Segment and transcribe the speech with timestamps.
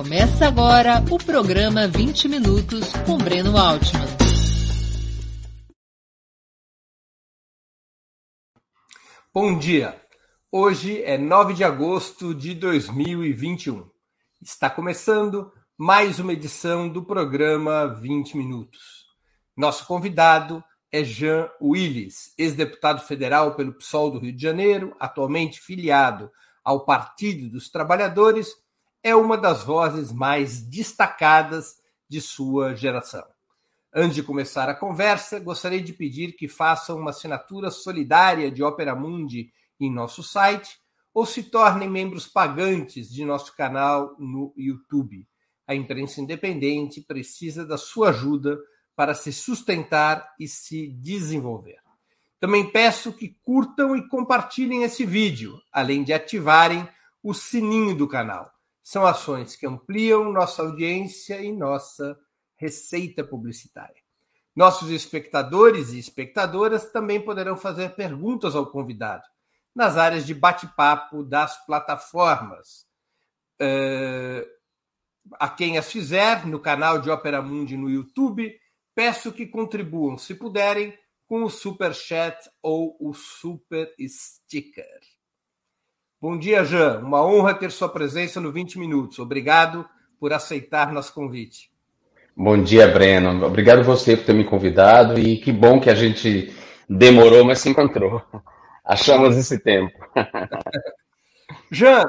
[0.00, 4.06] Começa agora o programa 20 Minutos com Breno Altman.
[9.30, 10.00] Bom dia!
[10.50, 13.90] Hoje é 9 de agosto de 2021.
[14.40, 19.04] Está começando mais uma edição do programa 20 Minutos.
[19.54, 26.30] Nosso convidado é Jean Willis, ex-deputado federal pelo PSOL do Rio de Janeiro, atualmente filiado
[26.64, 28.48] ao Partido dos Trabalhadores
[29.02, 31.76] é uma das vozes mais destacadas
[32.08, 33.24] de sua geração.
[33.92, 38.94] Antes de começar a conversa, gostaria de pedir que façam uma assinatura solidária de Opera
[38.94, 40.78] Mundi em nosso site
[41.12, 45.26] ou se tornem membros pagantes de nosso canal no YouTube.
[45.66, 48.58] A imprensa independente precisa da sua ajuda
[48.94, 51.78] para se sustentar e se desenvolver.
[52.38, 56.88] Também peço que curtam e compartilhem esse vídeo, além de ativarem
[57.22, 58.52] o sininho do canal
[58.90, 62.18] são ações que ampliam nossa audiência e nossa
[62.56, 64.02] receita publicitária.
[64.52, 69.22] Nossos espectadores e espectadoras também poderão fazer perguntas ao convidado
[69.72, 72.84] nas áreas de bate-papo das plataformas.
[73.62, 74.44] Uh,
[75.34, 78.52] a quem as fizer, no canal de Opera Mundi no YouTube,
[78.92, 85.09] peço que contribuam, se puderem, com o Super Chat ou o Super Sticker.
[86.22, 86.98] Bom dia, Jean.
[86.98, 89.18] Uma honra ter sua presença no 20 Minutos.
[89.18, 91.70] Obrigado por aceitar nosso convite.
[92.36, 93.42] Bom dia, Breno.
[93.46, 96.54] Obrigado você por ter me convidado e que bom que a gente
[96.86, 98.22] demorou, mas se encontrou.
[98.84, 99.98] Achamos esse tempo.
[101.72, 102.04] Jean,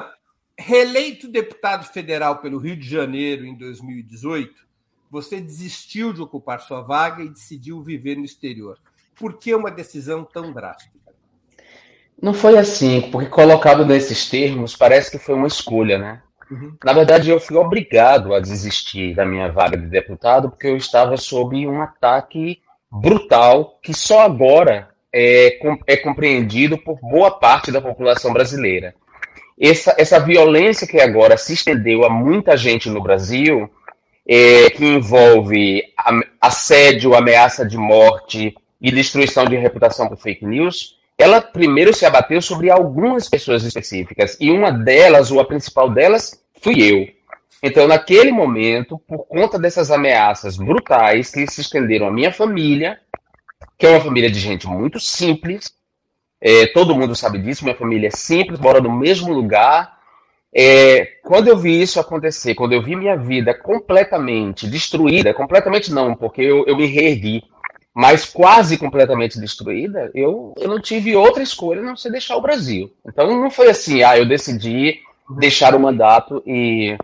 [0.58, 4.52] reeleito deputado federal pelo Rio de Janeiro em 2018,
[5.10, 8.78] você desistiu de ocupar sua vaga e decidiu viver no exterior.
[9.14, 10.91] Por que uma decisão tão drástica?
[12.22, 16.22] Não foi assim, porque colocado nesses termos, parece que foi uma escolha, né?
[16.48, 16.76] Uhum.
[16.84, 21.16] Na verdade, eu fui obrigado a desistir da minha vaga de deputado porque eu estava
[21.16, 28.32] sob um ataque brutal que só agora é, é compreendido por boa parte da população
[28.32, 28.94] brasileira.
[29.60, 33.68] Essa, essa violência que agora se estendeu a muita gente no Brasil,
[34.26, 35.82] é, que envolve
[36.40, 42.42] assédio, ameaça de morte e destruição de reputação por fake news, ela primeiro se abateu
[42.42, 47.06] sobre algumas pessoas específicas, e uma delas, ou a principal delas, fui eu.
[47.62, 52.98] Então, naquele momento, por conta dessas ameaças brutais que se estenderam à minha família,
[53.78, 55.72] que é uma família de gente muito simples,
[56.40, 59.96] é, todo mundo sabe disso, minha família é simples, mora no mesmo lugar.
[60.52, 66.16] É, quando eu vi isso acontecer, quando eu vi minha vida completamente destruída, completamente não,
[66.16, 67.44] porque eu, eu me reergui,
[67.94, 72.92] mas quase completamente destruída, eu, eu não tive outra escolha não ser deixar o Brasil.
[73.06, 75.00] Então não foi assim, ah, eu decidi
[75.38, 76.96] deixar o mandato e,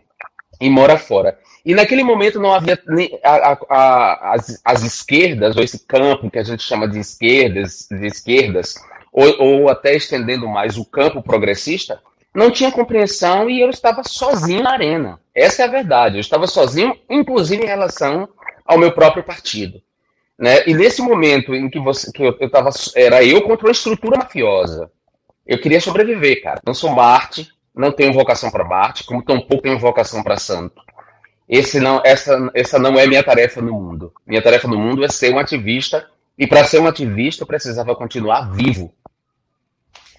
[0.60, 1.38] e morar fora.
[1.64, 6.30] E naquele momento não havia nem a, a, a, as, as esquerdas, ou esse campo
[6.30, 8.74] que a gente chama de esquerdas, de esquerdas,
[9.12, 12.00] ou, ou até estendendo mais o campo progressista,
[12.34, 15.20] não tinha compreensão e eu estava sozinho na arena.
[15.34, 16.16] Essa é a verdade.
[16.16, 18.28] Eu estava sozinho, inclusive em relação
[18.64, 19.82] ao meu próprio partido.
[20.38, 20.68] Né?
[20.68, 24.18] E nesse momento em que você que eu, eu tava, era eu contra uma estrutura
[24.18, 24.90] mafiosa.
[25.46, 26.60] Eu queria sobreviver, cara.
[26.64, 30.80] Não sou Marte, não tenho vocação para Marte, como tampouco tenho vocação para santo.
[31.48, 34.12] Esse não, essa, essa não é minha tarefa no mundo.
[34.26, 37.96] Minha tarefa no mundo é ser um ativista, e para ser um ativista eu precisava
[37.96, 38.94] continuar vivo.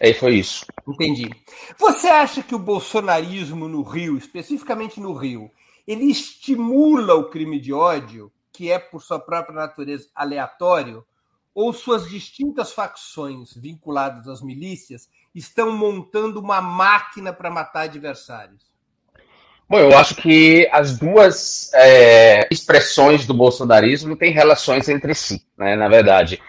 [0.02, 0.66] Aí foi isso.
[0.88, 1.29] Entendi.
[1.78, 5.52] Você acha que o bolsonarismo no Rio, especificamente no Rio,
[5.88, 8.31] ele estimula o crime de ódio?
[8.59, 11.06] Que é, por sua própria natureza, aleatório,
[11.56, 18.66] ou suas distintas facções vinculadas às milícias estão montando uma máquina para matar adversários?
[19.70, 25.78] Bom, eu acho que as duas é, expressões do bolsonarismo têm relações entre si, né,
[25.78, 26.41] na verdade.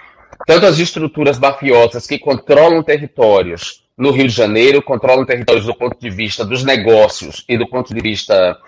[0.48, 5.96] Tanto as estruturas mafiosas que controlam territórios no Rio de Janeiro, controlam territórios do ponto
[5.96, 8.58] de vista dos negócios e do ponto de vista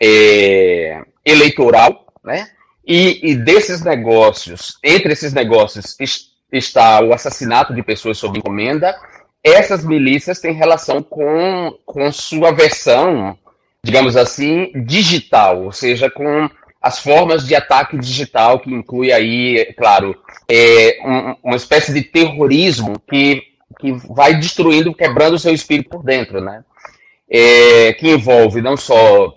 [0.00, 2.48] é, eleitoral, né?
[2.86, 5.96] E, e desses negócios, entre esses negócios
[6.52, 8.94] está o assassinato de pessoas sob encomenda.
[9.42, 13.36] Essas milícias têm relação com, com sua versão,
[13.82, 16.48] digamos assim, digital, ou seja, com
[16.80, 20.16] as formas de ataque digital, que inclui aí, claro,
[20.50, 23.42] é, um, uma espécie de terrorismo que,
[23.78, 26.64] que vai destruindo, quebrando o seu espírito por dentro, né?
[27.30, 29.34] É, que envolve não só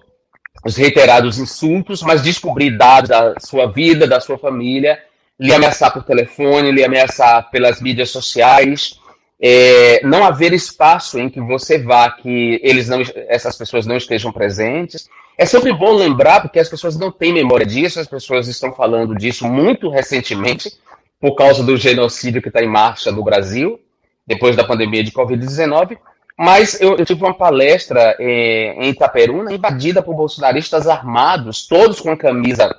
[0.65, 4.97] os reiterados insultos, mas descobrir dados da sua vida, da sua família,
[5.39, 8.99] lhe ameaçar por telefone, lhe ameaçar pelas mídias sociais,
[9.39, 14.31] é, não haver espaço em que você vá, que eles não, essas pessoas não estejam
[14.31, 15.07] presentes.
[15.37, 19.13] É sempre bom lembrar, porque as pessoas não têm memória disso, as pessoas estão falando
[19.13, 20.71] disso muito recentemente,
[21.19, 23.79] por causa do genocídio que está em marcha no Brasil,
[24.25, 25.97] depois da pandemia de Covid-19.
[26.37, 32.11] Mas eu, eu, tive uma palestra é, em Itaperuna, invadida por bolsonaristas armados, todos com
[32.11, 32.69] a camisa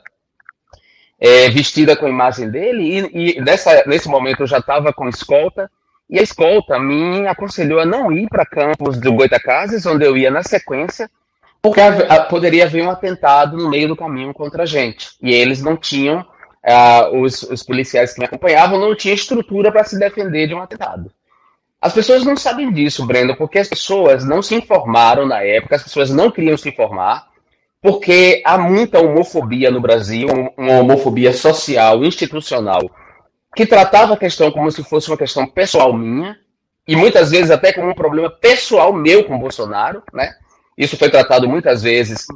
[1.19, 2.83] é, vestida com a imagem dele,
[3.13, 5.71] e, e nessa, nesse momento eu já estava com escolta,
[6.09, 10.31] e a escolta me aconselhou a não ir para campos do Goitacazes, onde eu ia
[10.31, 11.11] na sequência,
[11.61, 15.09] porque a, a, poderia haver um atentado no meio do caminho contra a gente.
[15.21, 19.83] E eles não tinham, uh, os, os policiais que me acompanhavam não tinham estrutura para
[19.83, 21.11] se defender de um atentado.
[21.87, 25.85] As pessoas não sabem disso, Brenda, porque as pessoas não se informaram na época, as
[25.85, 27.29] pessoas não queriam se informar,
[27.81, 30.27] porque há muita homofobia no Brasil,
[30.59, 32.81] uma homofobia social, institucional,
[33.55, 36.37] que tratava a questão como se fosse uma questão pessoal minha,
[36.89, 40.35] e muitas vezes até como um problema pessoal meu com Bolsonaro, né?
[40.77, 42.27] Isso foi tratado muitas vezes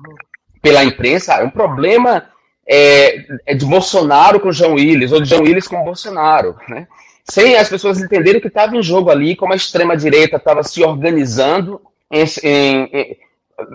[0.63, 1.35] pela imprensa.
[1.35, 2.25] É um problema
[2.69, 6.87] é, é de Bolsonaro com João Willis, ou de João Willis com Bolsonaro, né?
[7.25, 10.83] Sem as pessoas entenderem o que estava em jogo ali, como a extrema-direita estava se
[10.83, 11.81] organizando
[12.11, 13.17] em, em, em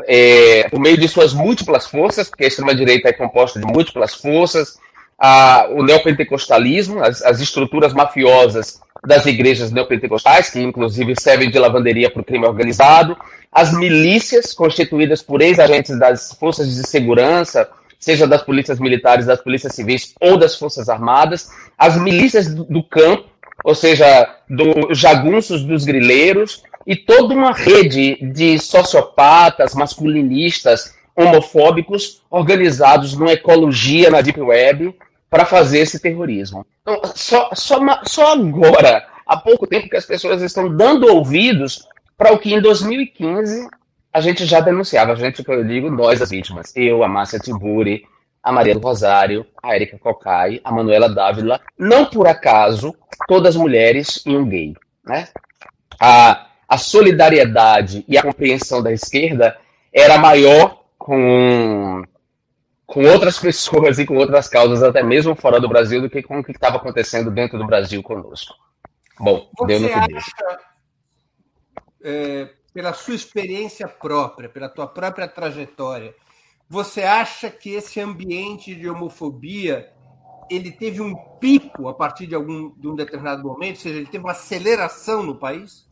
[0.07, 4.77] é, por meio de suas múltiplas forças, porque a extrema-direita é composta de múltiplas forças,
[5.17, 12.09] a, o neopentecostalismo, as, as estruturas mafiosas das igrejas neopentecostais, que inclusive servem de lavanderia
[12.09, 13.15] para o crime organizado,
[13.51, 17.69] as milícias constituídas por ex-agentes das forças de segurança,
[17.99, 22.83] seja das polícias militares, das polícias civis ou das forças armadas, as milícias do, do
[22.83, 23.29] campo,
[23.65, 33.17] ou seja, dos jagunços dos grileiros, e toda uma rede de sociopatas, masculinistas, homofóbicos, organizados
[33.17, 34.95] numa ecologia na Deep Web
[35.31, 36.63] para fazer esse terrorismo.
[36.83, 42.31] Então, só, só, só agora, há pouco tempo, que as pessoas estão dando ouvidos para
[42.33, 43.67] o que em 2015
[44.13, 45.13] a gente já denunciava.
[45.13, 46.71] A gente, que eu digo, nós as vítimas.
[46.75, 48.05] Eu, a Márcia Tiburi,
[48.45, 51.59] a Maria do Rosário, a Erika Cocai, a Manuela Dávila.
[51.75, 52.95] Não por acaso,
[53.27, 54.75] todas mulheres e um gay.
[55.03, 55.27] Né?
[55.99, 59.57] A, a solidariedade e a compreensão da esquerda
[59.91, 62.03] era maior com,
[62.85, 66.37] com outras pessoas e com outras causas, até mesmo fora do Brasil, do que com
[66.37, 68.53] o que estava acontecendo dentro do Brasil conosco.
[69.19, 70.59] Bom, Você deu no que acha,
[72.03, 76.13] é, pela sua experiência própria, pela tua própria trajetória,
[76.69, 79.89] você acha que esse ambiente de homofobia
[80.49, 84.05] ele teve um pico a partir de algum de um determinado momento, ou seja, ele
[84.05, 85.85] teve uma aceleração no país?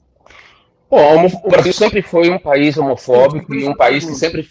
[0.89, 4.47] Bom, o Brasil sempre foi um país homofóbico e um país que sempre,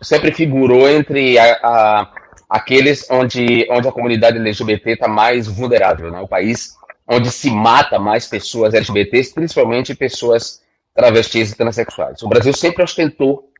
[0.00, 2.12] sempre figurou entre a, a,
[2.48, 6.20] aqueles onde, onde a comunidade LGBT está mais vulnerável, né?
[6.20, 6.74] O país
[7.06, 10.62] onde se mata mais pessoas LGBTs, principalmente pessoas
[10.94, 12.22] travestis e transexuais.
[12.22, 13.51] O Brasil sempre ostentou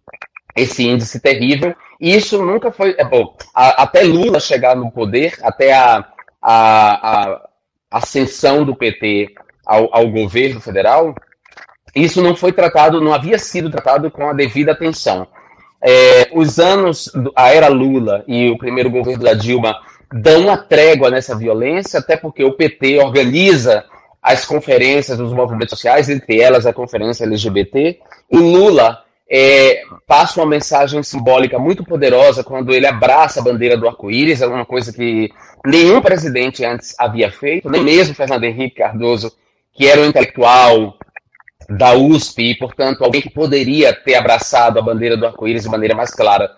[0.55, 2.97] esse índice terrível e isso nunca foi.
[2.99, 6.05] É, bom, a, até Lula chegar no poder, até a,
[6.43, 7.41] a, a
[7.93, 9.33] ascensão do PT
[9.65, 11.15] ao, ao governo federal,
[11.95, 15.29] isso não foi tratado, não havia sido tratado com a devida atenção.
[15.81, 19.77] É, os anos, a era Lula e o primeiro governo da Dilma
[20.13, 23.85] dão uma trégua nessa violência, até porque o PT organiza
[24.21, 27.99] as conferências dos movimentos sociais, entre elas a conferência LGBT.
[28.29, 29.03] O Lula
[29.35, 34.47] é, passa uma mensagem simbólica muito poderosa quando ele abraça a bandeira do arco-íris, é
[34.47, 35.33] uma coisa que
[35.65, 39.33] nenhum presidente antes havia feito, nem mesmo Fernando Henrique Cardoso,
[39.73, 40.99] que era um intelectual
[41.67, 45.95] da USP e, portanto, alguém que poderia ter abraçado a bandeira do arco-íris de maneira
[45.95, 46.51] mais clara,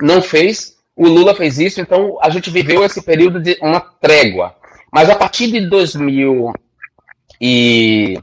[0.00, 0.78] não fez.
[0.96, 4.54] O Lula fez isso, então a gente viveu esse período de uma trégua.
[4.90, 6.50] Mas a partir de 2000
[7.38, 8.18] e,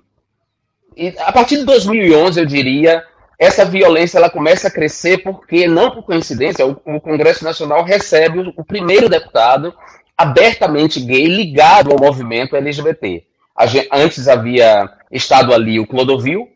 [0.97, 3.03] e a partir de 2011, eu diria,
[3.39, 8.39] essa violência ela começa a crescer porque, não por coincidência, o, o Congresso Nacional recebe
[8.39, 9.73] o, o primeiro deputado
[10.17, 13.23] abertamente gay ligado ao movimento LGBT.
[13.67, 16.49] Gente, antes havia estado ali o Clodovil,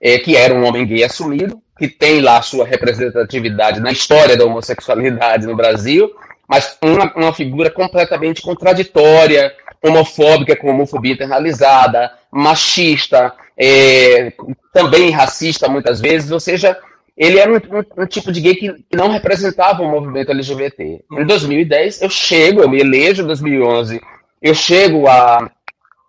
[0.00, 4.44] é, que era um homem gay assumido, que tem lá sua representatividade na história da
[4.44, 6.10] homossexualidade no Brasil,
[6.48, 14.32] mas uma, uma figura completamente contraditória, homofóbica com homofobia internalizada, machista, é,
[14.72, 16.74] também racista muitas vezes, ou seja,
[17.14, 21.04] ele era um, um, um, tipo de gay que não representava o movimento LGBT.
[21.12, 24.00] Em 2010, eu chego, eu me elejo em 2011,
[24.40, 25.50] eu chego à,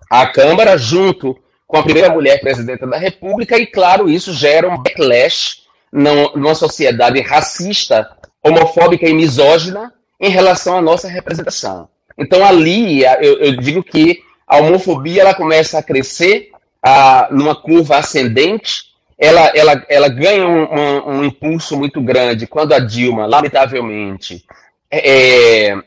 [0.09, 4.81] à Câmara junto com a primeira mulher presidenta da República, e claro, isso gera um
[4.81, 8.09] backlash numa sociedade racista,
[8.41, 11.89] homofóbica e misógina em relação à nossa representação.
[12.17, 16.51] Então ali eu, eu digo que a homofobia ela começa a crescer
[16.81, 22.73] a, numa curva ascendente, ela, ela, ela ganha um, um, um, impulso muito grande quando
[22.73, 24.43] a Dilma, lamentavelmente,
[24.89, 25.77] é, é,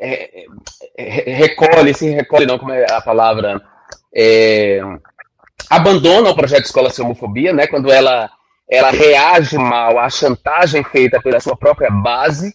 [0.00, 3.60] é, é recolhe, se recolhe não, como é a palavra,
[4.14, 4.80] é,
[5.68, 8.30] abandona o projeto Escola Sem Homofobia, né, quando ela,
[8.68, 12.54] ela reage mal à chantagem feita pela sua própria base,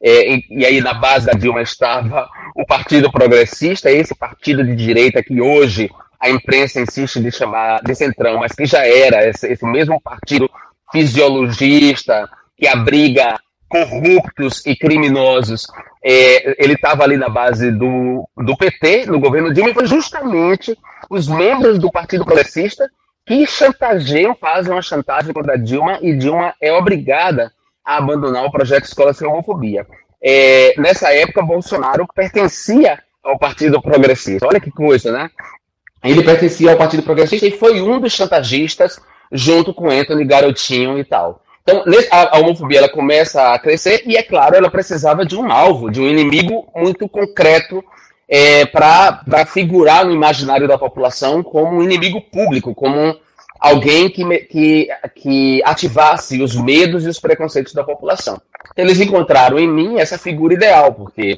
[0.00, 4.76] é, e, e, aí na base da Dilma estava o Partido Progressista, esse partido de
[4.76, 9.46] direita que hoje a imprensa insiste de chamar de centrão, mas que já era esse,
[9.46, 10.50] esse mesmo partido
[10.90, 15.66] fisiologista que abriga corruptos e criminosos.
[16.02, 20.76] É, ele estava ali na base do, do PT, no governo Dilma, e foi justamente
[21.10, 22.88] os membros do Partido Progressista
[23.26, 27.52] que chantageiam, fazem uma chantagem contra Dilma, e Dilma é obrigada
[27.84, 29.84] a abandonar o projeto Escola Sem Homofobia.
[30.22, 34.46] É, nessa época, Bolsonaro pertencia ao Partido Progressista.
[34.46, 35.28] Olha que coisa, né?
[36.10, 41.04] Ele pertencia ao Partido Progressista e foi um dos chantagistas junto com Anthony Garotinho e
[41.04, 41.42] tal.
[41.62, 41.82] Então,
[42.12, 46.00] a, homofobia ela começa a crescer e, é claro, ela precisava de um alvo, de
[46.00, 47.82] um inimigo muito concreto
[48.28, 53.16] é, para figurar no imaginário da população como um inimigo público, como
[53.58, 58.40] alguém que, que, que ativasse os medos e os preconceitos da população.
[58.76, 61.36] Eles encontraram em mim essa figura ideal, porque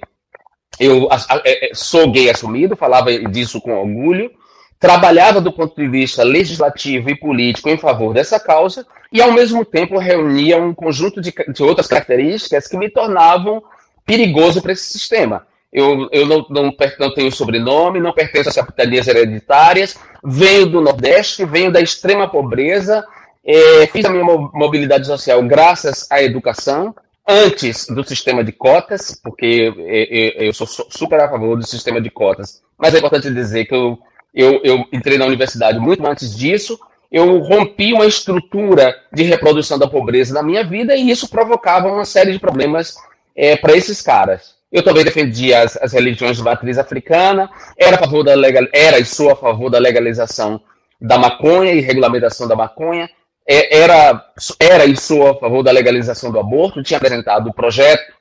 [0.79, 4.31] eu a, é, sou gay assumido, falava disso com orgulho,
[4.79, 9.65] trabalhava do ponto de vista legislativo e político em favor dessa causa e, ao mesmo
[9.65, 13.63] tempo, reunia um conjunto de, de outras características que me tornavam
[14.07, 15.47] perigoso para esse sistema.
[15.73, 21.45] Eu, eu não, não, não, tenho sobrenome, não pertenço às capitanias hereditárias, venho do Nordeste,
[21.45, 23.05] venho da extrema pobreza,
[23.45, 26.95] é, fiz a minha mobilidade social graças à educação,
[27.27, 32.09] antes do sistema de cotas, porque eu, eu sou super a favor do sistema de
[32.09, 33.99] cotas, mas é importante dizer que eu
[34.35, 36.79] eu, eu entrei na universidade muito antes disso.
[37.11, 42.05] Eu rompi uma estrutura de reprodução da pobreza na minha vida e isso provocava uma
[42.05, 42.97] série de problemas
[43.35, 44.57] é, para esses caras.
[44.71, 48.99] Eu também defendia as, as religiões de matriz africana, era a favor da legal, era
[48.99, 50.61] e sou a favor da legalização
[51.01, 53.09] da maconha e regulamentação da maconha,
[53.47, 54.23] é, era,
[54.61, 58.13] era e sou a favor da legalização do aborto, tinha apresentado o projeto,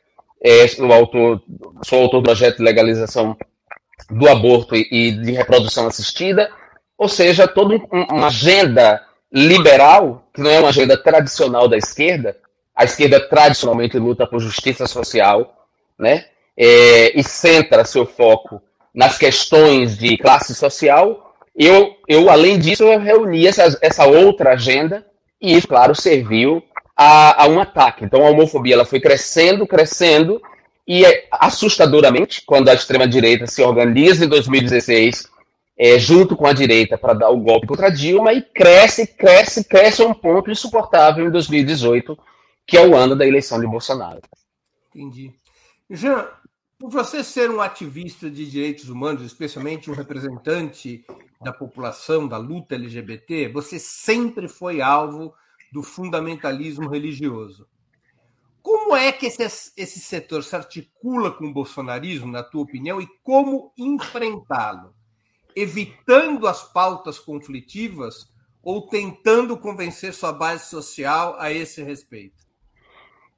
[0.41, 1.41] é, o autor,
[1.83, 3.35] sou autor do projeto de legalização
[4.09, 6.49] do aborto e de reprodução assistida,
[6.97, 12.37] ou seja, toda uma agenda liberal, que não é uma agenda tradicional da esquerda,
[12.75, 16.25] a esquerda tradicionalmente luta por justiça social, né?
[16.55, 18.61] É, e centra seu foco
[18.93, 21.35] nas questões de classe social.
[21.55, 25.05] Eu, eu além disso, eu reuni essa, essa outra agenda
[25.39, 26.63] e claro, serviu
[26.95, 28.03] a, a um ataque.
[28.03, 30.41] Então, a homofobia ela foi crescendo, crescendo,
[30.87, 35.29] e é assustadoramente, quando a extrema-direita se organiza em 2016,
[35.77, 40.01] é, junto com a direita, para dar o golpe contra Dilma, e cresce, cresce, cresce
[40.01, 42.17] a um ponto insuportável em 2018,
[42.65, 44.21] que é o ano da eleição de Bolsonaro.
[44.95, 45.33] Entendi.
[45.89, 46.27] Jean,
[46.79, 51.03] por você ser um ativista de direitos humanos, especialmente um representante
[51.41, 55.33] da população, da luta LGBT, você sempre foi alvo
[55.71, 57.67] do fundamentalismo religioso.
[58.67, 63.07] Como é que esse, esse setor se articula com o bolsonarismo, na tua opinião, e
[63.23, 64.93] como enfrentá-lo?
[65.55, 68.27] Evitando as pautas conflitivas
[68.61, 72.35] ou tentando convencer sua base social a esse respeito?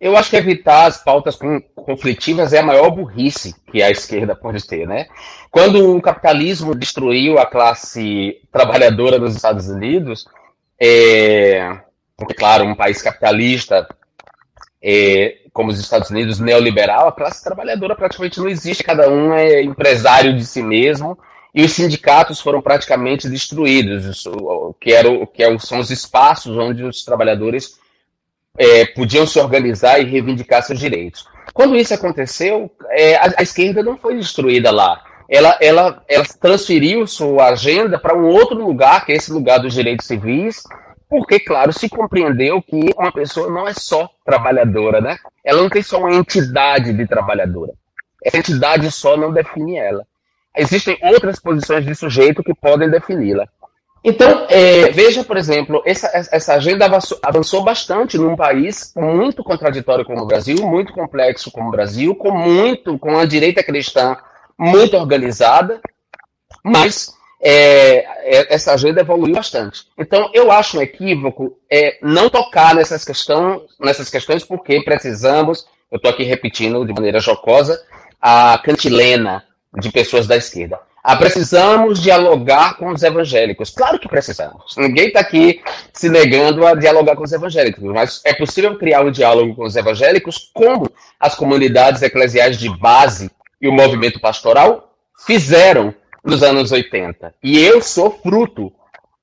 [0.01, 1.37] Eu acho que evitar as pautas
[1.75, 5.05] conflitivas é a maior burrice que a esquerda pode ter, né?
[5.51, 10.25] Quando o capitalismo destruiu a classe trabalhadora nos Estados Unidos,
[10.81, 11.81] é,
[12.17, 13.87] porque, claro, um país capitalista
[14.81, 19.61] é, como os Estados Unidos, neoliberal, a classe trabalhadora praticamente não existe, cada um é
[19.61, 21.17] empresário de si mesmo,
[21.53, 26.55] e os sindicatos foram praticamente destruídos, o que, era, o que é são os espaços
[26.55, 27.77] onde os trabalhadores
[28.57, 31.25] é, podiam se organizar e reivindicar seus direitos.
[31.53, 35.03] Quando isso aconteceu, é, a, a, esquerda não foi destruída lá.
[35.27, 39.73] Ela, ela, ela transferiu sua agenda para um outro lugar, que é esse lugar dos
[39.73, 40.63] direitos civis,
[41.09, 45.17] porque, claro, se compreendeu que uma pessoa não é só trabalhadora, né?
[45.43, 47.73] Ela não tem só uma entidade de trabalhadora.
[48.23, 50.05] Essa entidade só não define ela.
[50.55, 53.47] Existem outras posições de sujeito que podem defini-la.
[54.03, 60.05] Então, é, veja, por exemplo, essa, essa agenda avançou, avançou, bastante num país muito contraditório
[60.05, 64.15] como o Brasil, muito complexo como o Brasil, com muito, com a direita cristã
[64.57, 65.81] muito organizada,
[66.63, 69.85] mas é, é, essa agenda evoluiu bastante.
[69.97, 75.97] Então, eu acho um equívoco é, não tocar nessas, questão, nessas questões, porque precisamos, eu
[75.97, 77.81] estou aqui repetindo de maneira jocosa,
[78.21, 79.43] a cantilena
[79.79, 80.79] de pessoas da esquerda.
[81.01, 83.69] Ah, precisamos dialogar com os evangélicos.
[83.69, 84.75] Claro que precisamos.
[84.77, 85.61] Ninguém está aqui
[85.93, 89.75] se negando a dialogar com os evangélicos, mas é possível criar um diálogo com os
[89.77, 93.31] evangélicos como as comunidades eclesiais de base
[93.61, 94.93] e o movimento pastoral
[95.25, 95.95] fizeram
[96.29, 97.33] nos anos 80.
[97.43, 98.71] E eu sou fruto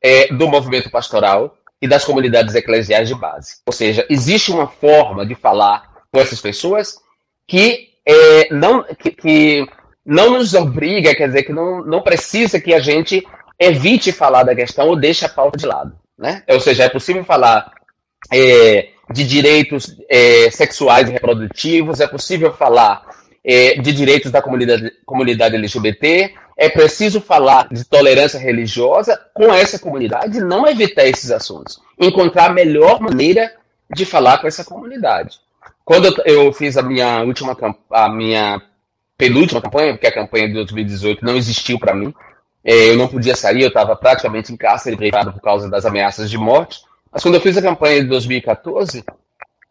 [0.03, 3.57] é, do movimento pastoral e das comunidades eclesiais de base.
[3.67, 6.99] Ou seja, existe uma forma de falar com essas pessoas
[7.47, 9.67] que, é, não, que, que
[10.05, 13.27] não nos obriga, quer dizer, que não, não precisa que a gente
[13.59, 15.93] evite falar da questão ou deixe a pauta de lado.
[16.19, 16.43] Né?
[16.49, 17.71] Ou seja, é possível falar
[18.33, 23.05] é, de direitos é, sexuais e reprodutivos, é possível falar
[23.47, 29.79] é, de direitos da comunidade, comunidade LGBT, é preciso falar de tolerância religiosa com essa
[29.79, 31.81] comunidade não evitar esses assuntos.
[32.01, 33.53] Encontrar a melhor maneira
[33.95, 35.39] de falar com essa comunidade.
[35.85, 37.57] Quando eu fiz a minha última
[37.93, 38.61] a minha
[39.17, 42.13] penúltima campanha, porque a campanha de 2018 não existiu para mim.
[42.65, 46.29] É, eu não podia sair, eu estava praticamente em cárcere privado por causa das ameaças
[46.29, 46.81] de morte.
[47.13, 49.05] Mas quando eu fiz a campanha de 2014,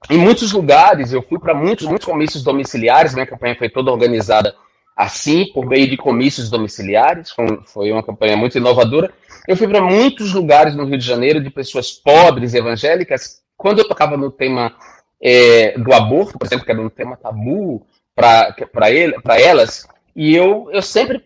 [0.09, 4.55] em muitos lugares, eu fui para muitos, muitos comícios domiciliares, minha campanha foi toda organizada
[4.95, 7.33] assim, por meio de comícios domiciliares,
[7.65, 9.11] foi uma campanha muito inovadora.
[9.47, 13.41] Eu fui para muitos lugares no Rio de Janeiro de pessoas pobres evangélicas.
[13.57, 14.73] Quando eu tocava no tema
[15.21, 17.85] é, do aborto, por exemplo, que era um tema tabu,
[18.15, 19.85] para elas,
[20.15, 21.21] e eu, eu sempre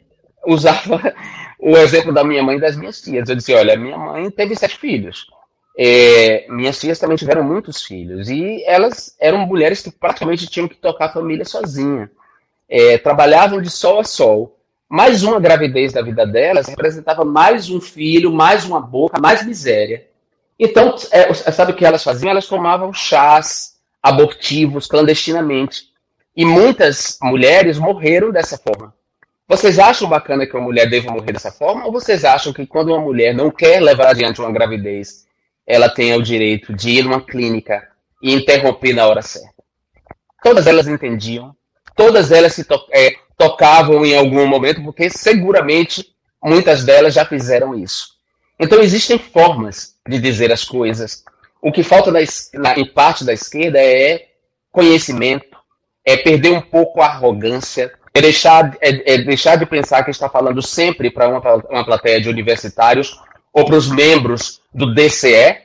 [0.48, 1.13] usava
[1.59, 3.29] o exemplo da minha mãe e das minhas tias.
[3.29, 5.27] Eu disse: olha, minha mãe teve sete filhos.
[5.81, 8.29] É, minhas tias também tiveram muitos filhos.
[8.29, 12.12] E elas eram mulheres que praticamente tinham que tocar a família sozinha.
[12.67, 14.59] É, trabalhavam de sol a sol.
[14.89, 20.05] Mais uma gravidez da vida delas representava mais um filho, mais uma boca, mais miséria.
[20.59, 22.29] Então, é, sabe o que elas faziam?
[22.29, 25.83] Elas tomavam chás abortivos clandestinamente.
[26.36, 28.93] E muitas mulheres morreram dessa forma.
[29.48, 31.86] Vocês acham bacana que uma mulher deva morrer dessa forma?
[31.86, 35.28] Ou vocês acham que quando uma mulher não quer levar adiante uma gravidez,
[35.69, 37.88] ela tenha o direito de ir numa clínica
[38.23, 39.63] e interromper na hora certa?
[40.41, 41.55] Todas elas entendiam,
[41.95, 46.08] todas elas se to é, tocavam em algum momento, porque seguramente
[46.43, 48.15] muitas delas já fizeram isso.
[48.60, 51.23] Então existem formas de dizer as coisas.
[51.62, 52.19] O que falta na,
[52.55, 54.27] na, em parte da esquerda é
[54.71, 55.55] conhecimento,
[56.03, 60.27] é perder um pouco a arrogância, é deixar, é, é deixar de pensar que está
[60.27, 63.21] falando sempre para uma, uma plateia de universitários
[63.53, 65.57] ou para os membros do DCE,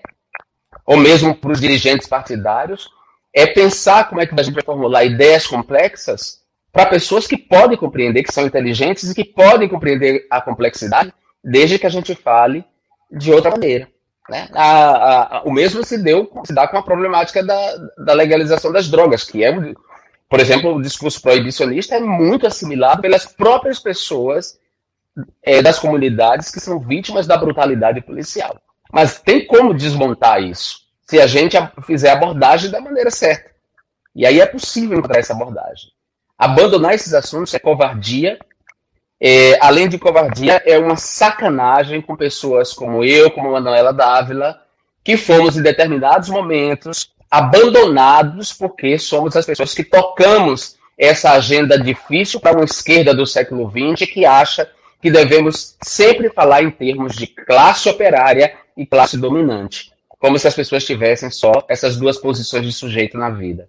[0.87, 2.89] ou mesmo para os dirigentes partidários,
[3.33, 6.41] é pensar como é que a gente vai formular ideias complexas
[6.73, 11.79] para pessoas que podem compreender, que são inteligentes e que podem compreender a complexidade, desde
[11.79, 12.65] que a gente fale
[13.11, 13.89] de outra maneira.
[14.29, 14.49] Né?
[14.53, 18.73] A, a, a, o mesmo se deu se dá com a problemática da, da legalização
[18.73, 19.53] das drogas, que é
[20.29, 24.59] por exemplo, o discurso proibicionista é muito assimilado pelas próprias pessoas
[25.43, 28.61] é, das comunidades que são vítimas da brutalidade policial.
[28.93, 33.51] Mas tem como desmontar isso se a gente fizer a abordagem da maneira certa.
[34.15, 35.91] E aí é possível encontrar essa abordagem.
[36.39, 38.39] Abandonar esses assuntos é covardia.
[39.21, 44.61] É, além de covardia, é uma sacanagem com pessoas como eu, como Manuela Dávila,
[45.03, 52.39] que fomos em determinados momentos abandonados porque somos as pessoas que tocamos essa agenda difícil
[52.39, 54.71] para uma esquerda do século XX que acha
[55.05, 60.55] que devemos sempre falar em termos de classe operária e classe dominante, como se as
[60.55, 63.69] pessoas tivessem só essas duas posições de sujeito na vida.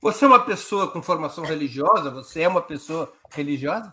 [0.00, 2.10] Você é uma pessoa com formação religiosa?
[2.10, 3.92] Você é uma pessoa religiosa?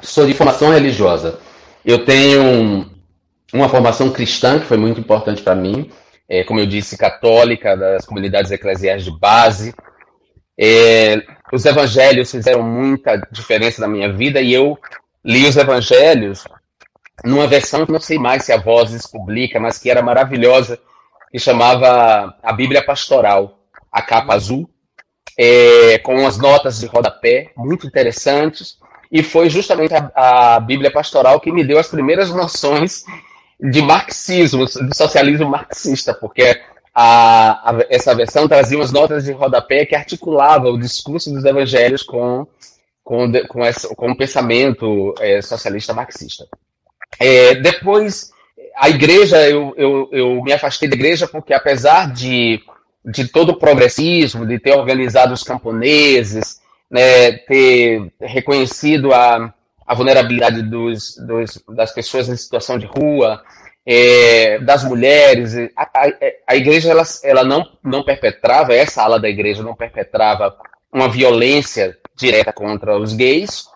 [0.00, 1.38] Sou de formação religiosa.
[1.84, 2.90] Eu tenho
[3.52, 5.88] uma formação cristã que foi muito importante para mim
[6.28, 9.72] é, como eu disse, católica, das comunidades eclesiais de base.
[10.58, 11.16] É,
[11.52, 14.78] os evangelhos fizeram muita diferença na minha vida e eu
[15.22, 16.44] li os evangelhos
[17.24, 20.80] numa versão que não sei mais se a Vozes publica, mas que era maravilhosa,
[21.30, 23.58] que chamava a Bíblia Pastoral,
[23.92, 24.68] a capa azul,
[25.38, 28.78] é, com as notas de rodapé muito interessantes.
[29.10, 33.04] E foi justamente a, a Bíblia Pastoral que me deu as primeiras noções
[33.60, 36.60] de marxismo, de socialismo marxista, porque
[36.94, 42.02] a, a, essa versão trazia umas notas de rodapé que articulava o discurso dos evangelhos
[42.02, 42.46] com,
[43.02, 46.46] com, com, essa, com o pensamento é, socialista marxista.
[47.18, 48.30] É, depois,
[48.76, 52.60] a igreja, eu, eu, eu me afastei da igreja porque, apesar de,
[53.04, 59.52] de todo o progressismo, de ter organizado os camponeses, né, ter reconhecido a,
[59.86, 63.42] a vulnerabilidade dos, dos, das pessoas em situação de rua,
[63.86, 65.54] é, das mulheres.
[65.76, 66.12] A, a,
[66.48, 70.56] a, igreja ela, ela não, não perpetrava, essa ala da igreja não perpetrava
[70.92, 73.66] uma violência direta contra os gays,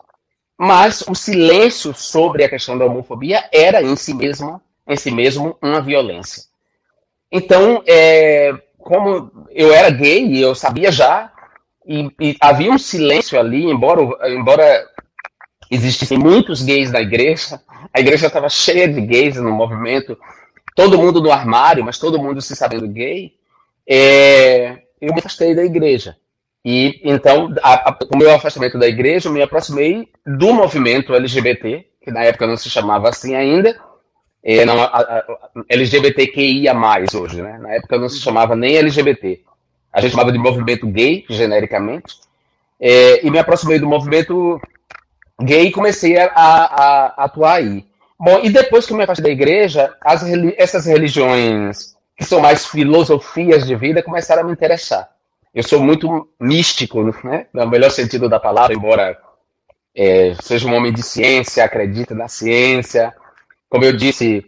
[0.58, 5.56] mas o silêncio sobre a questão da homofobia era em si mesmo, em si mesmo
[5.60, 6.44] uma violência.
[7.30, 11.32] Então, é, como eu era gay e eu sabia já,
[11.86, 14.88] e, e, havia um silêncio ali, embora, embora
[15.70, 17.60] existissem muitos gays na igreja,
[17.92, 20.18] a igreja estava cheia de gays no movimento,
[20.74, 23.32] todo mundo no armário, mas todo mundo se sabendo gay,
[23.88, 26.16] é, eu me afastei da igreja.
[26.64, 31.86] E então, a, a, o meu afastamento da igreja, eu me aproximei do movimento LGBT,
[32.02, 33.76] que na época não se chamava assim ainda,
[34.48, 35.24] é, não, a, a,
[35.68, 36.72] LGBTQIA+,
[37.18, 37.58] hoje, né?
[37.58, 39.40] Na época não se chamava nem LGBT.
[39.92, 42.14] A gente chamava de movimento gay, genericamente.
[42.78, 44.60] É, e me aproximei do movimento
[45.40, 47.84] e comecei a, a, a, atuar aí.
[48.18, 50.22] Bom, e depois que eu me afastei da igreja, as,
[50.56, 55.10] essas religiões que são mais filosofias de vida começaram a me interessar.
[55.54, 57.46] Eu sou muito místico, né?
[57.52, 59.18] no melhor sentido da palavra, embora
[59.94, 63.14] é, seja um homem de ciência, acredita na ciência,
[63.68, 64.44] como eu disse,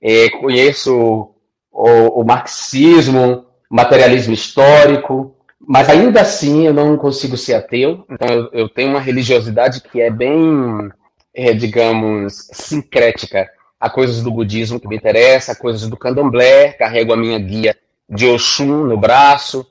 [0.00, 1.32] é, conheço
[1.70, 8.04] o, o marxismo, materialismo histórico, mas ainda assim eu não consigo ser ateu.
[8.10, 10.90] Então eu, eu tenho uma religiosidade que é bem,
[11.34, 13.48] é, digamos, sincrética
[13.78, 17.76] a coisas do budismo que me interessa, a coisas do candomblé, carrego a minha guia
[18.08, 19.66] de Oxum no braço,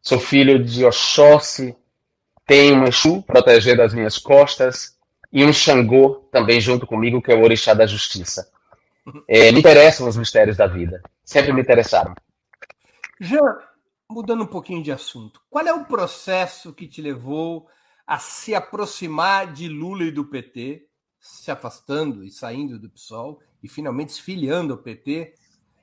[0.00, 1.76] sou filho de Oxóssi,
[2.46, 4.96] tenho um Exu proteger das minhas costas,
[5.32, 8.48] e um Xangô também junto comigo, que é o Orixá da Justiça.
[9.28, 11.02] É, me interessam os mistérios da vida.
[11.24, 12.14] Sempre me interessaram.
[13.20, 13.58] Jean,
[14.10, 17.68] mudando um pouquinho de assunto, qual é o processo que te levou
[18.06, 20.88] a se aproximar de Lula e do PT,
[21.20, 25.34] se afastando e saindo do PSOL e finalmente se filiando ao PT,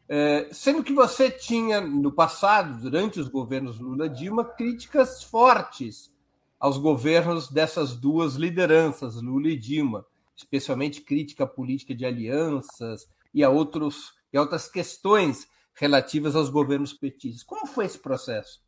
[0.10, 6.12] é, sendo que você tinha no passado, durante os governos Lula-Dilma, críticas fortes
[6.60, 13.44] aos governos dessas duas lideranças, Lula e Dilma, especialmente crítica à política de alianças e
[13.44, 15.48] a, outros, e a outras questões
[15.80, 17.44] relativas aos governos petistas.
[17.44, 18.60] Como foi esse processo?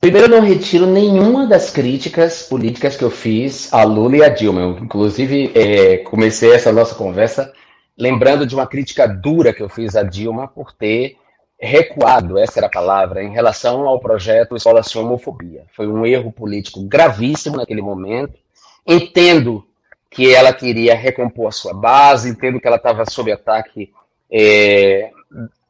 [0.00, 4.28] Primeiro, eu não retiro nenhuma das críticas políticas que eu fiz a Lula e a
[4.28, 4.60] Dilma.
[4.60, 7.52] Eu, inclusive, é, comecei essa nossa conversa
[7.98, 11.16] lembrando de uma crítica dura que eu fiz a Dilma por ter
[11.58, 15.64] recuado, essa era a palavra, em relação ao projeto Escola Sem Homofobia.
[15.74, 18.38] Foi um erro político gravíssimo naquele momento.
[18.86, 19.66] Entendo
[20.10, 23.90] que ela queria recompor a sua base, entendo que ela estava sob ataque
[24.30, 25.10] é,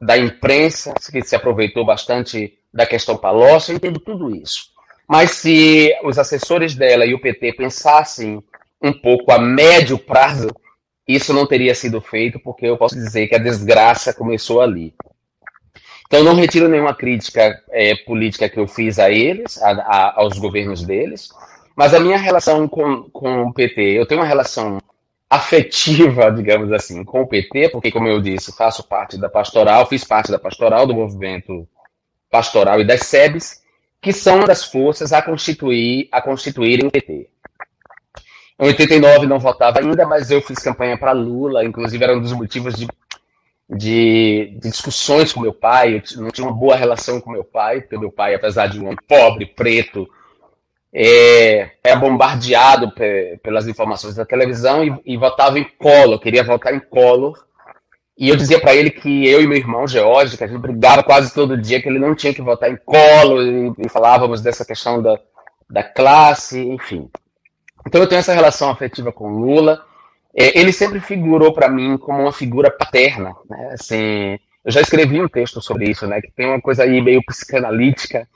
[0.01, 4.71] da imprensa, que se aproveitou bastante da questão Palocci, eu entendo tudo isso.
[5.09, 8.43] Mas se os assessores dela e o PT pensassem
[8.83, 10.49] um pouco a médio prazo,
[11.07, 14.93] isso não teria sido feito, porque eu posso dizer que a desgraça começou ali.
[16.07, 20.39] Então, não retiro nenhuma crítica é, política que eu fiz a eles, a, a, aos
[20.39, 21.31] governos deles,
[21.77, 24.79] mas a minha relação com, com o PT, eu tenho uma relação
[25.29, 30.05] afetiva, digamos assim, com o PT, porque, como eu disse, faço parte da pastoral, fiz
[30.05, 31.69] parte da pastoral do movimento
[32.31, 33.63] pastoral e das SEBs,
[34.01, 37.29] que são das forças a constituir a constituírem o PT.
[38.59, 42.33] Em 89 não votava ainda, mas eu fiz campanha para Lula, inclusive era um dos
[42.33, 42.87] motivos de
[43.69, 47.81] de, de, discussões com meu pai, eu não tinha uma boa relação com meu pai,
[47.81, 50.09] porque meu pai, apesar de um homem pobre, preto,
[50.99, 52.91] é, era bombardeado
[53.43, 57.45] pelas informações da televisão e, e votava em Collor, queria votar em Collor.
[58.19, 61.03] E eu dizia para ele que eu e meu irmão George, que a gente brigava
[61.03, 64.65] quase todo dia, que ele não tinha que votar em Collor, e, e falávamos dessa
[64.65, 65.21] questão da,
[65.69, 67.11] da classe, enfim.
[67.87, 69.85] Então eu tenho essa relação afetiva com Lula.
[70.35, 73.71] É, ele sempre figurou para mim como uma figura paterna, né?
[73.75, 76.23] Assim, eu já escrevi um texto sobre isso, né?
[76.23, 78.27] Que tem uma coisa aí meio psicanalítica.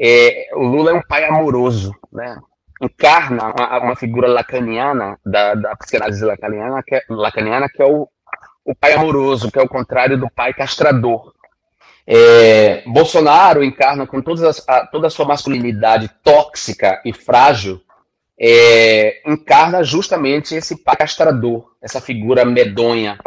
[0.00, 2.38] É, o Lula é um pai amoroso, né?
[2.80, 8.08] Encarna uma, uma figura lacaniana da, da psicanálise lacaniana, que é, lacaniana, que é o,
[8.64, 11.32] o pai amoroso, que é o contrário do pai castrador.
[12.06, 17.80] É, Bolsonaro encarna com todas a, toda a sua masculinidade tóxica e frágil
[18.38, 23.18] é, encarna justamente esse pai castrador, essa figura medonha,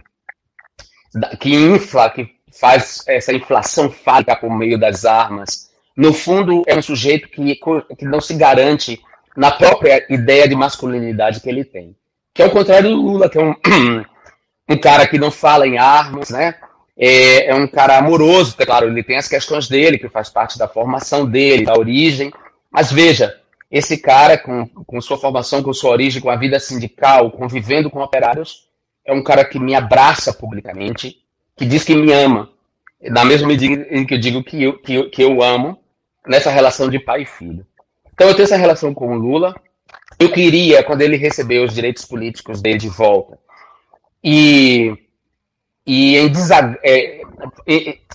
[1.39, 5.66] que infla, que faz essa inflação fálica por meio das armas.
[5.97, 7.59] No fundo, é um sujeito que,
[7.97, 9.01] que não se garante
[9.35, 11.95] na própria ideia de masculinidade que ele tem.
[12.31, 13.55] Que é o contrário do Lula, que é um,
[14.69, 16.53] um cara que não fala em armas, né?
[16.95, 20.67] É, é um cara amoroso, claro, ele tem as questões dele, que faz parte da
[20.67, 22.31] formação dele, da origem.
[22.71, 23.35] Mas veja,
[23.71, 28.01] esse cara, com, com sua formação, com sua origem, com a vida sindical, convivendo com
[28.01, 28.67] operários,
[29.03, 31.17] é um cara que me abraça publicamente,
[31.55, 32.49] que diz que me ama,
[33.01, 35.79] na mesma medida em que eu digo que eu, que eu, que eu amo,
[36.27, 37.65] nessa relação de pai e filho.
[38.13, 39.55] Então eu tenho essa relação com o Lula,
[40.19, 43.37] eu queria, quando ele recebeu os direitos políticos dele de volta,
[44.23, 44.93] e,
[45.85, 47.21] e em, desag, é,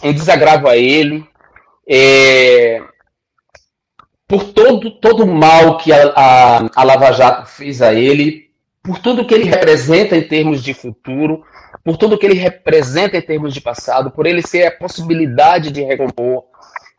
[0.02, 1.24] em desagravo a ele,
[1.88, 2.82] é,
[4.26, 8.50] por todo, todo o mal que a, a, a Lava Jato fez a ele,
[8.82, 11.44] por tudo que ele representa em termos de futuro,
[11.84, 15.82] por tudo que ele representa em termos de passado, por ele ser a possibilidade de
[15.82, 16.44] recompor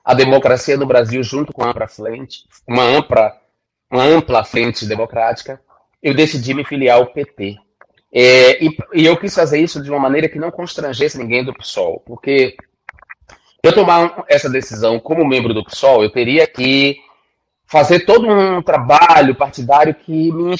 [0.03, 3.33] a democracia no Brasil junto com a ampla frente, uma ampla,
[3.89, 5.61] uma ampla frente democrática,
[6.01, 7.57] eu decidi me filiar ao PT.
[8.11, 11.53] É, e, e, eu quis fazer isso de uma maneira que não constrangesse ninguém do
[11.53, 12.55] PSOL, porque
[13.63, 16.97] eu tomar essa decisão como membro do PSOL, eu teria que
[17.65, 20.55] fazer todo um trabalho partidário que me,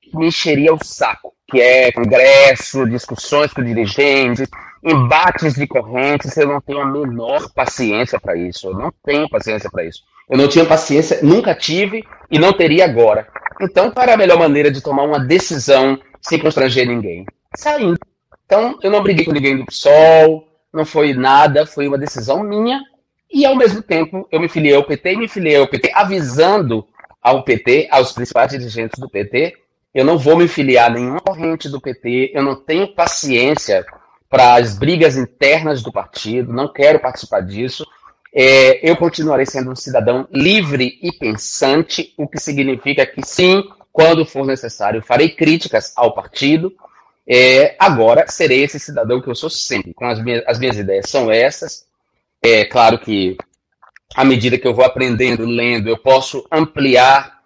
[0.00, 4.48] que me encheria o saco, que é congresso, discussões com dirigentes,
[4.86, 9.68] embates de correntes, eu não tenho a menor paciência para isso, eu não tenho paciência
[9.68, 10.04] para isso.
[10.30, 13.26] Eu não tinha paciência, nunca tive e não teria agora.
[13.60, 17.24] Então, qual era a melhor maneira de tomar uma decisão sem constranger ninguém?
[17.56, 17.98] Saindo.
[18.44, 22.80] Então, eu não briguei com ninguém do PSOL, não foi nada, foi uma decisão minha
[23.32, 26.86] e, ao mesmo tempo, eu me filiei ao PT e me filiei ao PT avisando
[27.20, 29.54] ao PT, aos principais dirigentes do PT,
[29.92, 33.84] eu não vou me filiar a nenhuma corrente do PT, eu não tenho paciência
[34.36, 37.86] para as brigas internas do partido, não quero participar disso.
[38.34, 44.26] É, eu continuarei sendo um cidadão livre e pensante, o que significa que, sim, quando
[44.26, 46.70] for necessário, farei críticas ao partido.
[47.26, 49.94] É, agora serei esse cidadão que eu sou sempre.
[49.94, 51.86] Com as minhas, as minhas ideias são essas.
[52.42, 53.38] É claro que,
[54.14, 57.40] à medida que eu vou aprendendo, lendo, eu posso ampliar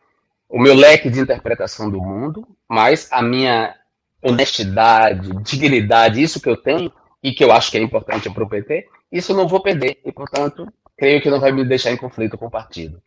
[0.48, 3.76] o meu leque de interpretação do mundo, mas a minha
[4.22, 8.48] honestidade, dignidade, isso que eu tenho e que eu acho que é importante para o
[8.48, 10.00] PT, isso eu não vou perder.
[10.04, 13.02] E, portanto, creio que não vai me deixar em conflito com o partido.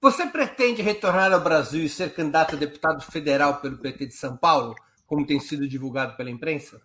[0.00, 4.36] Você pretende retornar ao Brasil e ser candidato a deputado federal pelo PT de São
[4.36, 4.74] Paulo,
[5.06, 6.80] como tem sido divulgado pela imprensa?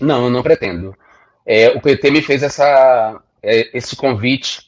[0.00, 0.94] Não, eu não pretendo.
[1.46, 4.66] É, o PT me fez essa, é, esse convite,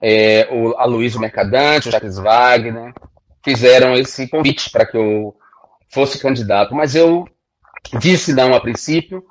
[0.00, 2.92] é, o Aloysio Mercadante, o Jacques Wagner,
[3.42, 5.34] fizeram esse convite para que eu
[5.88, 7.26] fosse candidato, mas eu
[7.98, 9.24] disse não a princípio,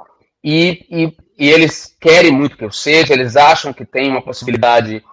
[0.43, 5.03] e, e, e, eles querem muito que eu seja, eles acham que tem uma possibilidade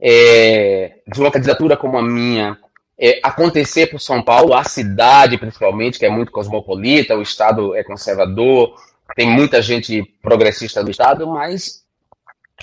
[0.00, 2.58] é, de uma candidatura como a minha
[2.98, 7.82] é, acontecer por São Paulo, a cidade principalmente, que é muito cosmopolita, o estado é
[7.82, 8.74] conservador,
[9.14, 11.84] tem muita gente progressista no estado, mas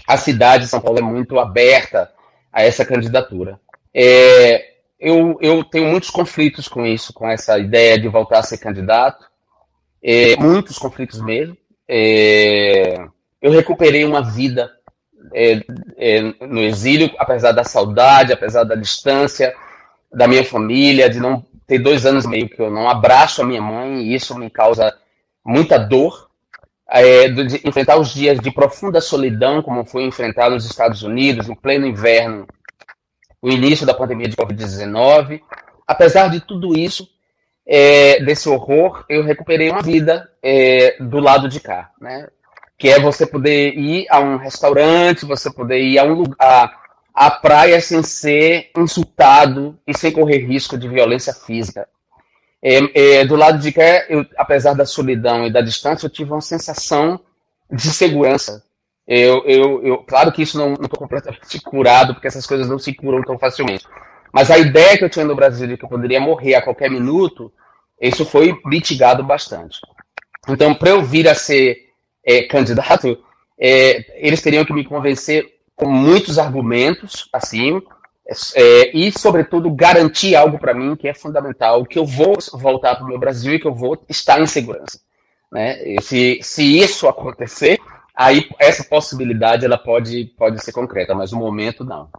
[0.07, 2.11] a cidade de São Paulo é muito aberta
[2.51, 3.59] a essa candidatura.
[3.93, 8.57] É, eu, eu, tenho muitos conflitos com isso, com essa ideia de voltar a ser
[8.57, 9.25] candidato,
[10.03, 11.57] é, muitos conflitos mesmo.
[11.87, 13.05] É,
[13.41, 14.69] eu recuperei uma vida
[15.33, 15.61] é,
[15.97, 19.53] é, no exílio, apesar da saudade, apesar da distância
[20.11, 23.61] da minha família, de não ter dois anos meio que eu não abraço a minha
[23.61, 24.93] mãe, e isso me causa
[25.45, 26.29] muita dor
[26.87, 31.55] é, de enfrentar os dias de profunda solidão, como foi enfrentar nos Estados Unidos, em
[31.55, 32.45] pleno inverno,
[33.41, 35.41] o início da pandemia de Covid-19.
[35.87, 37.07] Apesar de tudo isso,
[37.65, 42.27] é, desse horror, eu recuperei uma vida é, do lado de cá, né?
[42.77, 46.77] Que é você poder ir a um restaurante, você poder ir a um lugar,
[47.13, 51.87] à praia sem ser insultado e sem correr risco de violência física.
[52.61, 56.31] É, é, do lado de cá, eu, apesar da solidão e da distância, eu tive
[56.31, 57.19] uma sensação
[57.71, 58.63] de segurança.
[59.05, 62.93] Eu, eu, eu claro que isso não estou completamente curado, porque essas coisas não se
[62.93, 63.85] curam tão facilmente.
[64.33, 66.89] Mas a ideia que eu tinha no Brasil de que eu poderia morrer a qualquer
[66.89, 67.53] minuto,
[68.01, 69.79] isso foi mitigado bastante.
[70.49, 71.77] Então, para eu vir a ser
[72.25, 73.17] é, candidato,
[73.59, 77.79] é, eles teriam que me convencer com muitos argumentos, assim,
[78.55, 83.05] é, e, sobretudo, garantir algo para mim que é fundamental, que eu vou voltar para
[83.05, 84.99] o meu Brasil e que eu vou estar em segurança.
[85.51, 85.77] Né?
[86.01, 87.79] Se, se isso acontecer,
[88.15, 92.09] aí essa possibilidade ela pode, pode ser concreta, mas no momento não.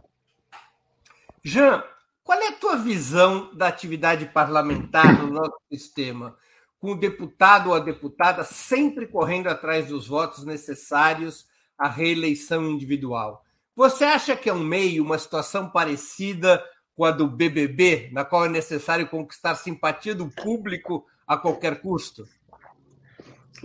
[1.43, 1.83] Jean,
[2.25, 6.35] qual é a tua visão da atividade parlamentar no nosso sistema,
[6.79, 11.45] com o deputado ou a deputada sempre correndo atrás dos votos necessários
[11.77, 13.43] à reeleição individual?
[13.75, 16.63] Você acha que é um meio, uma situação parecida
[16.95, 22.23] com a do BBB, na qual é necessário conquistar simpatia do público a qualquer custo?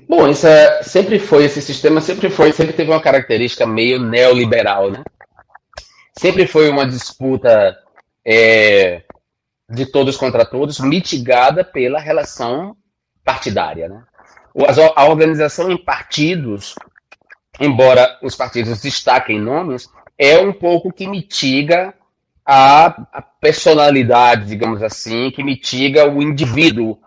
[0.06, 4.90] Bom, isso é, sempre foi, esse sistema sempre foi, sempre teve uma característica meio neoliberal,
[4.90, 5.02] né?
[6.18, 7.74] Sempre foi uma disputa
[8.24, 9.02] é,
[9.68, 12.76] de todos contra todos, mitigada pela relação
[13.24, 14.04] partidária, né?
[14.96, 16.74] A organização em partidos,
[17.60, 21.94] embora os partidos destaquem nomes, é um pouco que mitiga
[22.44, 26.98] a, personalidade, digamos assim, que mitiga o indivíduo,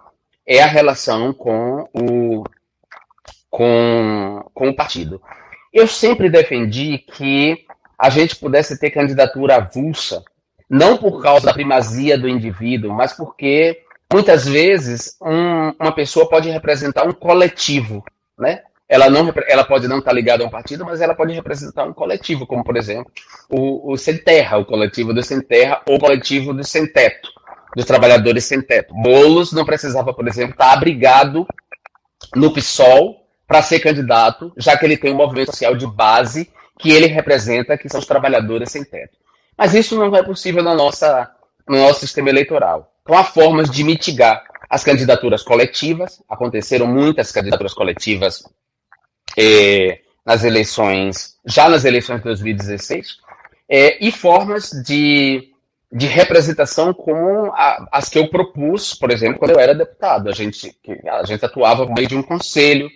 [0.47, 2.43] é a relação com o,
[3.49, 5.21] com, com o partido.
[5.71, 7.65] Eu sempre defendi que
[7.99, 10.23] a gente pudesse ter candidatura avulsa,
[10.69, 16.49] não por causa da primazia do indivíduo, mas porque muitas vezes um, uma pessoa pode
[16.49, 18.03] representar um coletivo,
[18.37, 18.61] né?
[18.87, 21.93] Ela, não, ela pode não estar ligada a um partido, mas ela pode representar um
[21.93, 23.11] coletivo, como por exemplo
[23.49, 27.29] o, o Sem Terra, o coletivo do Sem Terra ou o coletivo do Sem Teto,
[27.75, 28.93] dos trabalhadores sem teto.
[28.93, 31.47] Bolos não precisava, por exemplo, estar abrigado
[32.35, 36.91] no PSOL para ser candidato, já que ele tem um movimento social de base que
[36.91, 39.17] ele representa, que são os trabalhadores sem teto.
[39.57, 41.31] Mas isso não é possível na nossa,
[41.67, 42.91] no nosso sistema eleitoral.
[43.01, 48.43] Então há formas de mitigar as candidaturas coletivas, aconteceram muitas candidaturas coletivas
[49.37, 53.17] é, nas eleições, já nas eleições de 2016,
[53.69, 55.49] é, e formas de,
[55.91, 60.29] de representação como a, as que eu propus, por exemplo, quando eu era deputado.
[60.29, 60.75] A gente,
[61.07, 62.89] a gente atuava por meio de um conselho,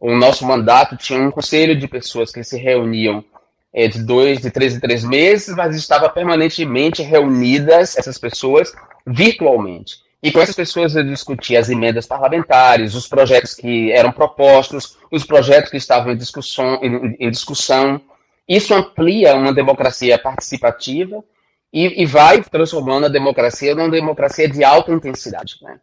[0.00, 3.24] o nosso mandato tinha um conselho de pessoas que se reuniam
[3.74, 8.72] é, de dois, de três em três meses, mas estava permanentemente reunidas essas pessoas
[9.06, 10.02] virtualmente.
[10.22, 15.24] E com essas pessoas eu discutia as emendas parlamentares, os projetos que eram propostos, os
[15.24, 16.78] projetos que estavam em discussão.
[16.82, 18.00] Em, em discussão.
[18.48, 21.24] Isso amplia uma democracia participativa
[21.72, 25.56] e, e, vai transformando a democracia numa democracia de alta intensidade.
[25.62, 25.80] Né?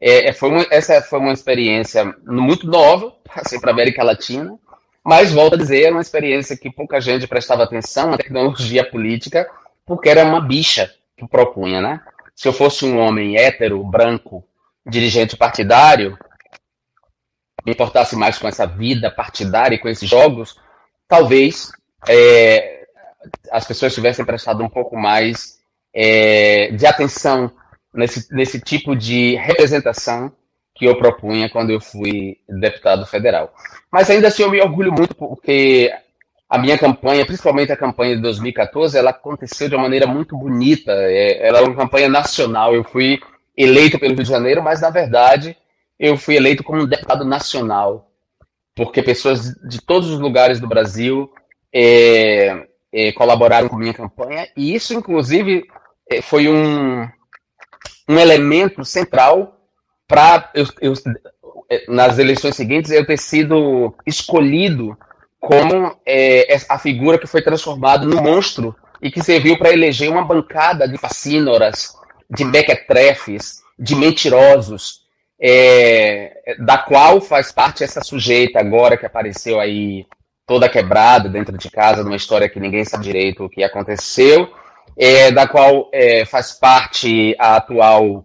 [0.00, 4.58] É, é foi uma, essa foi uma experiência muito nova assim, para a América Latina,
[5.06, 9.48] mas, volto a dizer, era uma experiência que pouca gente prestava atenção na tecnologia política,
[9.86, 12.00] porque era uma bicha que propunha, né?
[12.36, 14.46] se eu fosse um homem hétero, branco,
[14.86, 16.18] dirigente partidário,
[17.64, 20.60] me importasse mais com essa vida partidária e com esses jogos,
[21.08, 21.72] talvez
[22.06, 22.86] é,
[23.50, 25.58] as pessoas tivessem prestado um pouco mais
[25.94, 27.50] é, de atenção
[27.92, 30.30] nesse, nesse tipo de representação
[30.76, 33.52] que eu propunha quando eu fui deputado federal.
[33.90, 35.90] Mas ainda assim eu me orgulho muito porque
[36.48, 40.92] a minha campanha, principalmente a campanha de 2014, ela aconteceu de uma maneira muito bonita.
[40.92, 42.74] É, ela é uma campanha nacional.
[42.74, 43.18] Eu fui
[43.56, 45.56] eleito pelo Rio de Janeiro, mas na verdade
[45.98, 48.10] eu fui eleito como deputado nacional,
[48.74, 51.32] porque pessoas de todos os lugares do Brasil
[51.72, 55.64] é, é, colaboraram com minha campanha e isso, inclusive,
[56.10, 57.08] é, foi um,
[58.08, 59.55] um elemento central
[60.06, 60.50] para
[61.68, 64.96] é, nas eleições seguintes eu ter sido escolhido
[65.40, 70.24] como é, a figura que foi transformada no monstro e que serviu para eleger uma
[70.24, 71.94] bancada de facínoras,
[72.30, 75.02] de mequetrefes, de mentirosos,
[75.40, 80.06] é, da qual faz parte essa sujeita agora que apareceu aí
[80.46, 84.48] toda quebrada dentro de casa, numa história que ninguém sabe direito o que aconteceu,
[84.96, 88.22] é, da qual é, faz parte a atual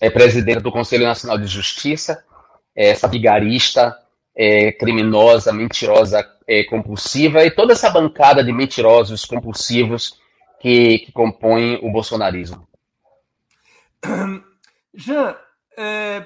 [0.00, 2.24] é, presidente do Conselho Nacional de Justiça,
[2.74, 3.96] essa vigarista,
[4.34, 10.20] é, criminosa, mentirosa, é, compulsiva e toda essa bancada de mentirosos compulsivos
[10.60, 12.68] que, que compõem o bolsonarismo.
[14.94, 15.36] Jean,
[15.76, 16.24] é,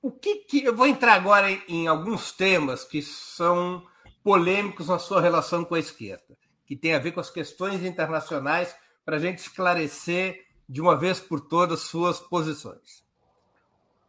[0.00, 3.82] o que, que eu vou entrar agora em, em alguns temas que são
[4.22, 8.74] polêmicos na sua relação com a esquerda, que tem a ver com as questões internacionais,
[9.04, 13.02] para a gente esclarecer de uma vez por todas suas posições.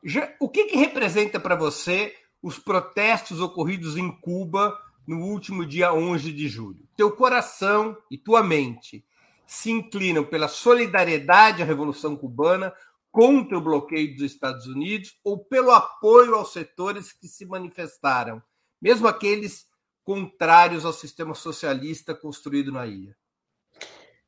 [0.04, 5.94] Já, o que, que representa para você os protestos ocorridos em Cuba no último dia
[5.94, 6.88] 11 de julho.
[6.96, 9.04] Teu coração e tua mente
[9.46, 12.74] se inclinam pela solidariedade à Revolução Cubana
[13.12, 18.42] contra o bloqueio dos Estados Unidos ou pelo apoio aos setores que se manifestaram,
[18.80, 19.68] mesmo aqueles
[20.04, 23.18] contrários ao sistema socialista construído na ilha?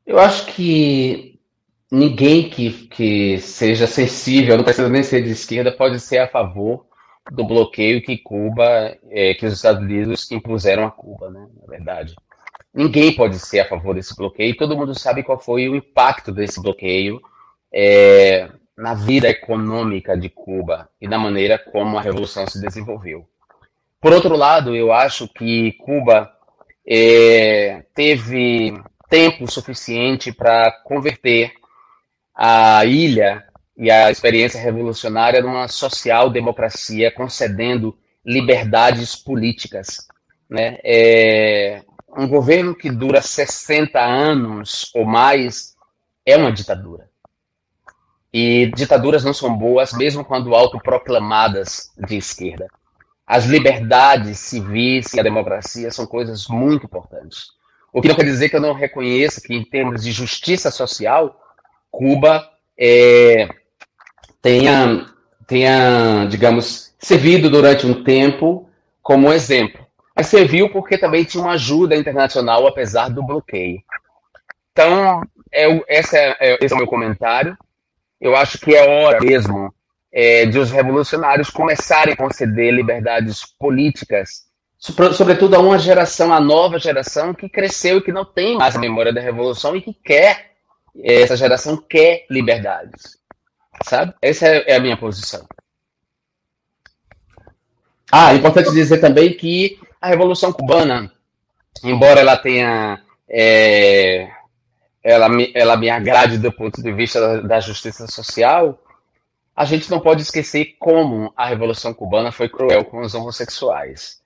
[0.03, 1.39] Eu acho que
[1.91, 6.85] ninguém que, que seja sensível, não precisa nem ser de esquerda, pode ser a favor
[7.29, 11.47] do bloqueio que Cuba, é, que os Estados Unidos impuseram a Cuba, né?
[11.61, 12.15] Na verdade.
[12.73, 14.55] Ninguém pode ser a favor desse bloqueio.
[14.55, 17.21] Todo mundo sabe qual foi o impacto desse bloqueio
[17.71, 23.27] é, na vida econômica de Cuba e na maneira como a revolução se desenvolveu.
[23.99, 26.31] Por outro lado, eu acho que Cuba
[26.87, 28.73] é, teve
[29.09, 31.53] tempo suficiente para converter
[32.43, 33.45] a ilha
[33.77, 40.07] e a experiência revolucionária numa social-democracia concedendo liberdades políticas.
[40.49, 40.79] Né?
[40.83, 41.83] É,
[42.17, 45.75] um governo que dura 60 anos ou mais
[46.25, 47.11] é uma ditadura.
[48.33, 52.65] E ditaduras não são boas, mesmo quando autoproclamadas de esquerda.
[53.27, 57.49] As liberdades civis e a democracia são coisas muito importantes.
[57.93, 61.40] O que não quer dizer que eu não reconheça que, em termos de justiça social,
[61.91, 63.47] Cuba é,
[64.41, 65.05] tenha,
[65.45, 68.69] tenha, digamos, servido durante um tempo
[69.01, 69.85] como exemplo.
[70.15, 73.81] Mas serviu porque também tinha uma ajuda internacional, apesar do bloqueio.
[74.71, 75.21] Então,
[75.51, 75.67] é,
[75.99, 77.57] esse, é, é, esse é o meu comentário.
[78.19, 79.73] Eu acho que é hora mesmo
[80.11, 84.43] é, de os revolucionários começarem a conceder liberdades políticas,
[84.77, 88.79] sobretudo a uma geração, a nova geração que cresceu e que não tem mais a
[88.79, 90.50] memória da revolução e que quer,
[90.99, 93.17] essa geração quer liberdades.
[93.83, 94.13] Sabe?
[94.21, 95.45] Essa é, é a minha posição.
[98.11, 101.11] Ah, é importante dizer também que a Revolução Cubana,
[101.83, 104.29] embora ela tenha é,
[105.03, 108.79] ela me, ela me agrade do ponto de vista da, da, justiça social,
[109.55, 114.20] a gente não pode esquecer como a Revolução Cubana foi cruel com os homossexuais.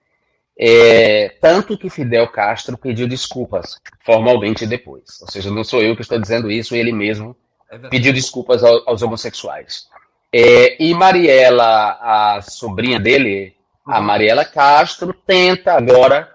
[0.57, 5.21] É, tanto que Fidel Castro pediu desculpas formalmente depois.
[5.21, 7.35] Ou seja, não sou eu que estou dizendo isso, ele mesmo
[7.69, 9.87] é pediu desculpas ao, aos homossexuais.
[10.33, 16.31] É, e Mariela, a sobrinha dele, a Mariela Castro, tenta agora,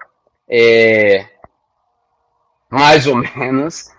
[0.49, 1.27] é,
[2.71, 3.91] mais ou menos,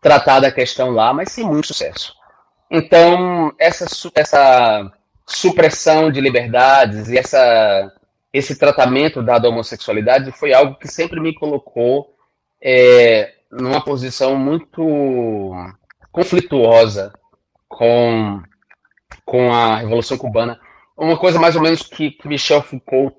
[0.00, 2.14] tratar da questão lá, mas sem muito sucesso.
[2.70, 4.92] Então, essa, essa
[5.26, 7.92] supressão de liberdades e essa,
[8.32, 12.14] esse tratamento dado à homossexualidade foi algo que sempre me colocou
[12.62, 15.52] é, numa posição muito
[16.12, 17.12] conflituosa
[17.68, 18.40] com,
[19.24, 20.60] com a Revolução Cubana.
[20.96, 23.16] Uma coisa mais ou menos que, que Michel Foucault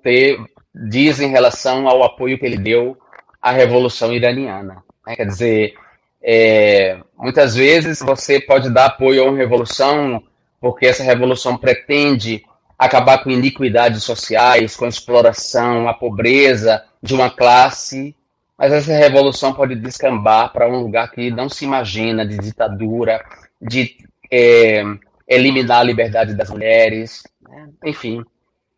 [0.74, 2.97] diz em relação ao apoio que ele deu
[3.41, 4.84] à Revolução Iraniana.
[5.05, 5.16] Né?
[5.16, 5.74] Quer dizer,
[6.22, 10.24] é, muitas vezes você pode dar apoio a uma revolução
[10.59, 12.43] porque essa revolução pretende
[12.82, 18.15] acabar com iniquidades sociais, com a exploração, a pobreza de uma classe,
[18.57, 23.23] mas essa revolução pode descambar para um lugar que não se imagina, de ditadura,
[23.61, 23.97] de
[24.32, 24.84] é,
[25.27, 27.69] eliminar a liberdade das mulheres, né?
[27.86, 28.25] enfim,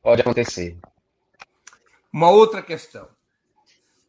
[0.01, 0.77] pode acontecer.
[2.11, 3.07] Uma outra questão.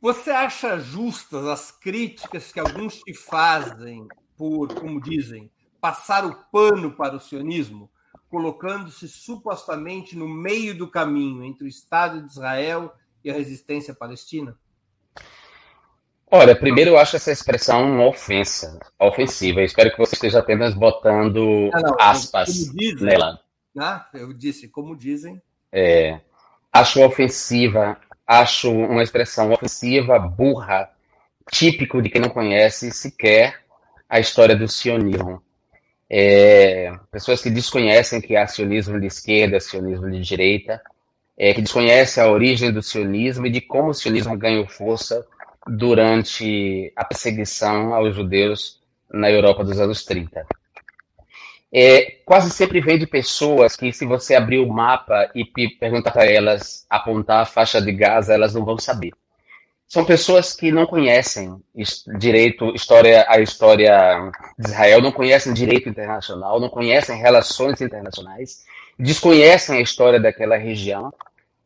[0.01, 5.49] Você acha justas as críticas que alguns te fazem por, como dizem,
[5.81, 7.89] passar o pano para o sionismo,
[8.35, 14.59] colocando-se supostamente no meio do caminho entre o Estado de Israel e a resistência palestina?
[16.29, 19.61] Olha, primeiro eu acho essa expressão uma ofensa, ofensiva.
[19.61, 23.39] Eu espero que você esteja apenas botando não, não, aspas dizem, nela.
[23.73, 24.05] Né?
[24.15, 25.41] Eu disse, como dizem.
[25.71, 26.21] É,
[26.73, 30.91] acho ofensiva acho uma expressão ofensiva, burra,
[31.53, 33.61] típico de quem não conhece sequer
[34.09, 35.41] a história do sionismo.
[36.09, 40.81] É, pessoas que desconhecem que há sionismo de esquerda, sionismo de direita,
[41.37, 45.27] é, que desconhecem a origem do sionismo e de como o sionismo ganhou força
[45.67, 48.81] durante a perseguição aos judeus
[49.11, 50.47] na Europa dos anos 30
[51.77, 56.25] é, quase sempre vem de pessoas que, se você abrir o mapa e perguntar para
[56.25, 59.11] elas apontar a faixa de Gaza, elas não vão saber.
[59.87, 61.63] São pessoas que não conhecem
[62.19, 68.65] direito, história, a história de Israel, não conhecem direito internacional, não conhecem relações internacionais,
[68.99, 71.13] desconhecem a história daquela região.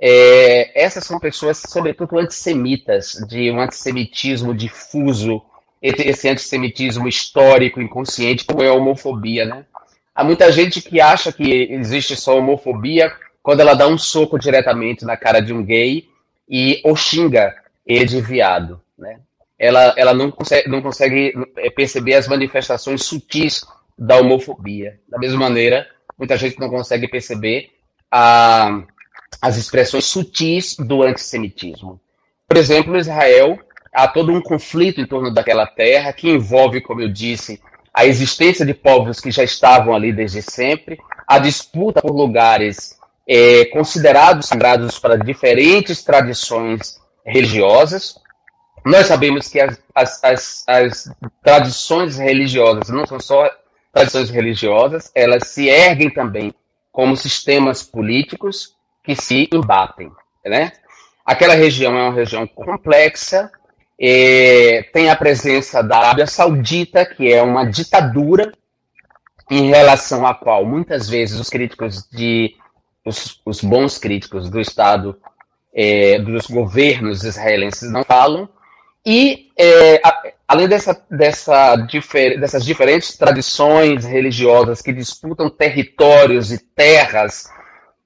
[0.01, 5.43] É, essas são pessoas, sobretudo antissemitas, de um antissemitismo difuso,
[5.81, 9.65] esse antissemitismo histórico, inconsciente, como é a homofobia, né?
[10.15, 15.05] Há muita gente que acha que existe só homofobia quando ela dá um soco diretamente
[15.05, 16.09] na cara de um gay
[16.49, 17.55] e ou xinga
[17.89, 19.21] ele de viado, né?
[19.59, 23.65] Ela, ela não, consegue, não consegue é, perceber as manifestações sutis
[23.99, 25.01] da homofobia.
[25.09, 27.71] Da mesma maneira, muita gente não consegue perceber
[28.09, 28.83] a,
[29.43, 32.01] as expressões sutis do antissemitismo.
[32.47, 33.59] Por exemplo, no Israel,
[33.93, 37.61] há todo um conflito em torno daquela terra que envolve, como eu disse,
[37.93, 43.65] a existência de povos que já estavam ali desde sempre, a disputa por lugares é,
[43.67, 48.19] considerados sagrados para diferentes tradições religiosas.
[48.85, 53.51] Nós sabemos que as, as, as, as tradições religiosas não são só
[53.93, 56.55] tradições religiosas, elas se erguem também
[56.93, 58.75] como sistemas políticos
[59.05, 60.11] que se embatem.
[60.45, 60.73] Né?
[61.25, 63.51] Aquela região é uma região complexa,
[64.01, 68.53] é, tem a presença da Arábia Saudita, que é uma ditadura
[69.51, 72.55] em relação à qual muitas vezes os críticos de
[73.05, 75.19] os, os bons críticos do Estado,
[75.81, 78.49] é, dos governos israelenses não falam.
[79.07, 86.59] E é, a, além dessa, dessa difer, dessas diferentes tradições religiosas que disputam territórios e
[86.59, 87.49] terras,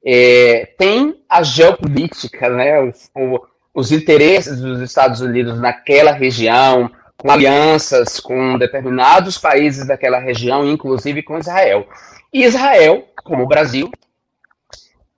[0.04, 2.78] é, tem a geopolítica, né?
[3.16, 3.40] O,
[3.74, 11.22] os interesses dos Estados Unidos naquela região, com alianças com determinados países daquela região, inclusive
[11.22, 11.88] com Israel.
[12.30, 13.90] E Israel, como o Brasil,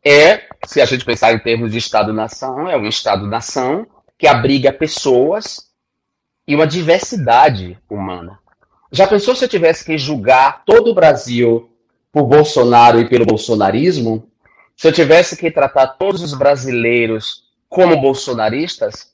[0.05, 3.87] é, se a gente pensar em termos de Estado-nação, é um Estado-nação
[4.19, 5.71] que abriga pessoas
[6.47, 8.39] e uma diversidade humana.
[8.93, 11.71] Já pensou se eu tivesse que julgar todo o Brasil
[12.13, 14.31] por Bolsonaro e pelo bolsonarismo?
[14.77, 19.13] Se eu tivesse que tratar todos os brasileiros como bolsonaristas?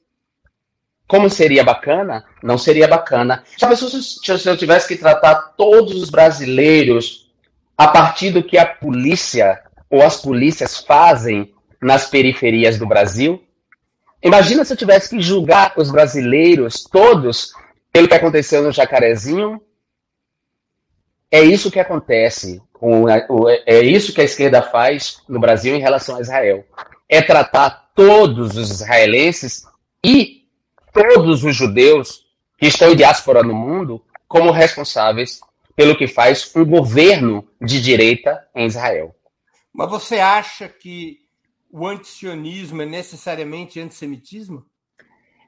[1.06, 2.24] Como seria bacana?
[2.42, 3.42] Não seria bacana.
[3.56, 7.30] Já pensou se eu tivesse que tratar todos os brasileiros
[7.76, 13.42] a partir do que a polícia ou as polícias fazem nas periferias do Brasil?
[14.22, 17.52] Imagina se eu tivesse que julgar os brasileiros todos
[17.92, 19.60] pelo que aconteceu no Jacarezinho.
[21.30, 22.62] É isso que acontece.
[23.66, 26.64] É isso que a esquerda faz no Brasil em relação a Israel.
[27.08, 29.64] É tratar todos os israelenses
[30.04, 30.44] e
[30.92, 32.26] todos os judeus
[32.58, 35.40] que estão em diáspora no mundo como responsáveis
[35.74, 39.14] pelo que faz um governo de direita em Israel.
[39.72, 41.18] Mas você acha que
[41.70, 44.64] o antisionismo é necessariamente antissemitismo?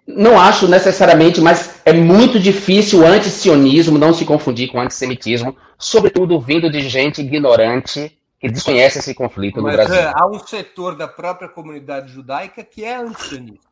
[0.06, 5.56] Não acho necessariamente, mas é muito difícil o antisionismo não se confundir com o antissemitismo,
[5.78, 10.10] sobretudo vindo de gente ignorante que desconhece esse conflito mas, no Brasil.
[10.14, 13.70] Há um setor da própria comunidade judaica que é antisionista.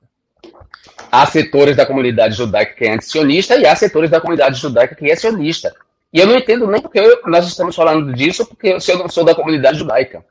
[1.10, 5.10] Há setores da comunidade judaica que é antisionista e há setores da comunidade judaica que
[5.10, 5.74] é sionista.
[6.12, 9.34] E eu não entendo nem porque nós estamos falando disso, porque eu não sou da
[9.34, 10.24] comunidade judaica.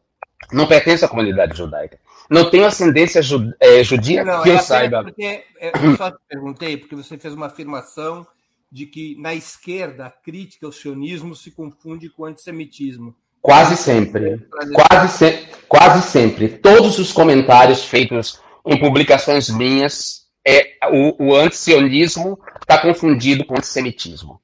[0.51, 1.99] Não pertenço à comunidade judaica.
[2.29, 5.03] Não tenho ascendência ju, é, judia não, que eu é saiba.
[5.03, 8.25] Porque, é, eu só te perguntei, porque você fez uma afirmação
[8.71, 13.15] de que na esquerda a crítica ao sionismo se confunde com o antissemitismo.
[13.41, 14.47] Quase sempre.
[14.73, 16.49] Quase, se, quase sempre.
[16.49, 23.57] Todos os comentários feitos em publicações minhas, é, o, o antisionismo está confundido com o
[23.57, 24.39] antissemitismo.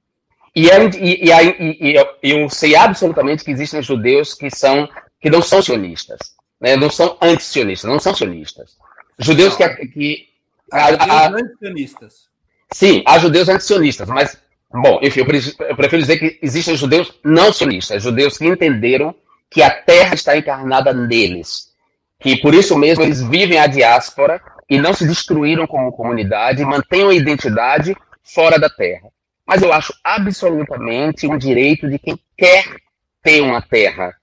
[0.56, 4.88] E, é, e, e, e, eu sei absolutamente que existem judeus que são
[5.26, 6.20] que não são sionistas,
[6.62, 6.76] né?
[6.76, 8.78] não são antisionistas, não são sionistas.
[9.18, 9.68] Judeus que.
[9.88, 10.28] que
[10.72, 12.28] há, há, antisionistas.
[12.72, 14.38] Sim, há judeus antisionistas, mas,
[14.72, 19.16] bom, enfim, eu prefiro, eu prefiro dizer que existem judeus não sionistas, judeus que entenderam
[19.50, 21.74] que a terra está encarnada neles,
[22.20, 27.10] que por isso mesmo eles vivem a diáspora e não se destruíram como comunidade, mantenham
[27.10, 29.10] a identidade fora da terra.
[29.44, 32.76] Mas eu acho absolutamente um direito de quem quer
[33.24, 34.16] ter uma terra.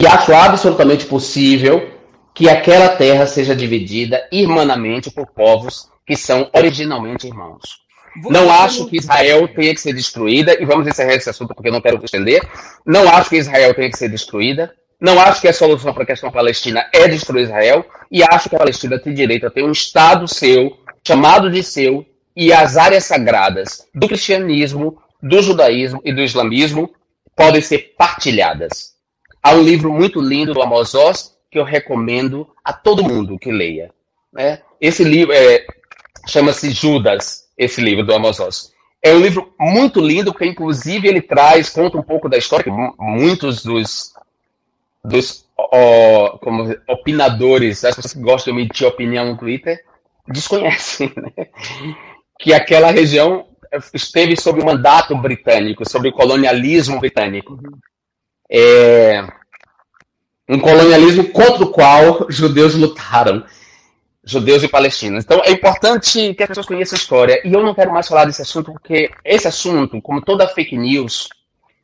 [0.00, 1.90] E acho absolutamente possível
[2.34, 7.60] que aquela terra seja dividida irmanamente por povos que são originalmente irmãos.
[8.30, 11.72] Não acho que Israel tenha que ser destruída, e vamos encerrar esse assunto porque eu
[11.72, 12.40] não quero estender.
[12.86, 14.74] Não acho que Israel tenha que ser destruída.
[14.98, 17.84] Não acho que a solução para a questão palestina é destruir Israel.
[18.10, 22.06] E acho que a Palestina tem direito a ter um Estado seu, chamado de seu,
[22.34, 26.90] e as áreas sagradas do cristianismo, do judaísmo e do islamismo
[27.36, 28.98] podem ser partilhadas.
[29.42, 33.50] Há um livro muito lindo do Amos Oz que eu recomendo a todo mundo que
[33.50, 33.90] leia.
[34.32, 34.60] Né?
[34.80, 35.66] Esse livro é,
[36.26, 38.72] chama-se Judas, esse livro do Amos Oz.
[39.02, 42.70] É um livro muito lindo, porque inclusive ele traz, conta um pouco da história, que
[42.98, 44.12] muitos dos,
[45.02, 49.82] dos ó, como, opinadores, as pessoas que gostam de emitir opinião no Twitter,
[50.28, 51.12] desconhecem.
[51.16, 51.48] Né?
[52.40, 53.46] que aquela região
[53.92, 57.58] esteve sob o mandato britânico, sob o colonialismo britânico.
[58.50, 59.24] É,
[60.48, 63.44] um colonialismo contra o qual judeus lutaram,
[64.24, 65.24] judeus e palestinos.
[65.24, 67.40] Então é importante que as pessoas conheçam a história.
[67.44, 71.28] E eu não quero mais falar desse assunto, porque esse assunto, como toda fake news,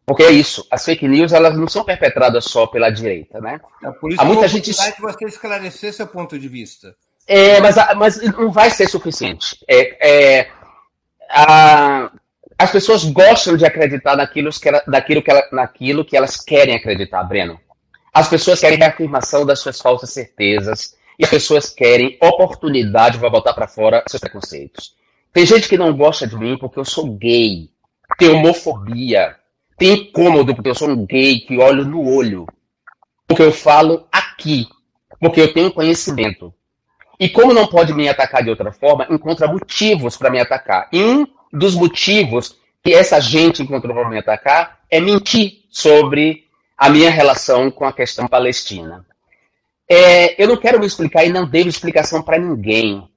[0.04, 3.60] porque é isso, as fake news elas não são perpetradas só pela direita, né?
[3.82, 6.94] É por isso Há muita gente que você esclarecer seu ponto de vista.
[7.26, 9.58] É, mas, mas não vai ser suficiente.
[9.68, 10.50] É, é,
[11.28, 12.10] a,
[12.58, 16.74] as pessoas gostam de acreditar naquilo que, ela, naquilo, que ela, naquilo que elas querem
[16.74, 17.60] acreditar, Breno.
[18.12, 23.52] As pessoas querem reafirmação das suas falsas certezas e as pessoas querem oportunidade para botar
[23.52, 24.94] para fora seus preconceitos.
[25.32, 27.68] Tem gente que não gosta de mim porque eu sou gay,
[28.18, 29.36] tem homofobia,
[29.76, 32.46] tem incômodo porque eu sou um gay que olho no olho,
[33.26, 34.66] porque eu falo aqui,
[35.20, 36.54] porque eu tenho conhecimento.
[37.20, 40.88] E como não pode me atacar de outra forma, encontra motivos para me atacar.
[40.90, 41.26] E um
[41.56, 46.44] dos motivos que essa gente encontrou para me atacar é mentir sobre
[46.76, 49.04] a minha relação com a questão palestina.
[49.88, 53.08] É, eu não quero me explicar e não devo explicação para ninguém.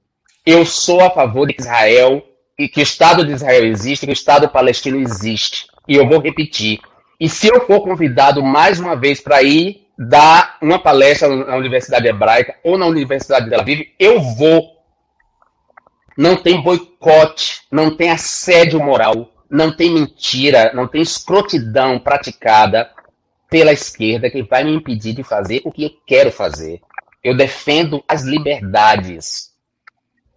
[0.46, 2.24] Eu sou a favor de Israel
[2.58, 5.66] e que o Estado de Israel existe, que o Estado palestino existe.
[5.86, 6.80] E eu vou repetir.
[7.18, 12.08] E se eu for convidado mais uma vez para ir dar uma palestra na Universidade
[12.08, 14.79] Hebraica ou na Universidade de Tel Aviv, eu vou.
[16.20, 22.90] Não tem boicote, não tem assédio moral, não tem mentira, não tem escrotidão praticada
[23.48, 26.82] pela esquerda que vai me impedir de fazer o que eu quero fazer.
[27.24, 29.52] Eu defendo as liberdades.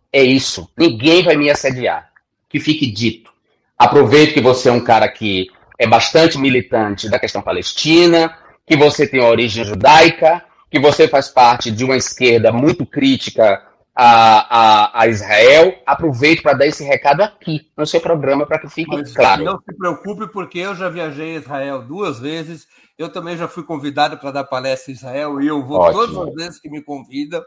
[0.10, 0.70] É isso.
[0.78, 2.10] Ninguém vai me assediar.
[2.48, 3.34] Que fique dito.
[3.78, 8.34] Aproveito que você é um cara que é bastante militante da questão palestina,
[8.66, 13.62] que você tem origem judaica, que você faz parte de uma esquerda muito crítica
[13.96, 15.82] a, a, a Israel.
[15.86, 19.44] Aproveito para dar esse recado aqui no seu programa para que fique Mas, claro.
[19.44, 22.68] Não se preocupe, porque eu já viajei a Israel duas vezes.
[22.98, 26.00] Eu também já fui convidado para dar palestra em Israel e eu vou Ótimo.
[26.00, 27.44] todas as vezes que me convidam,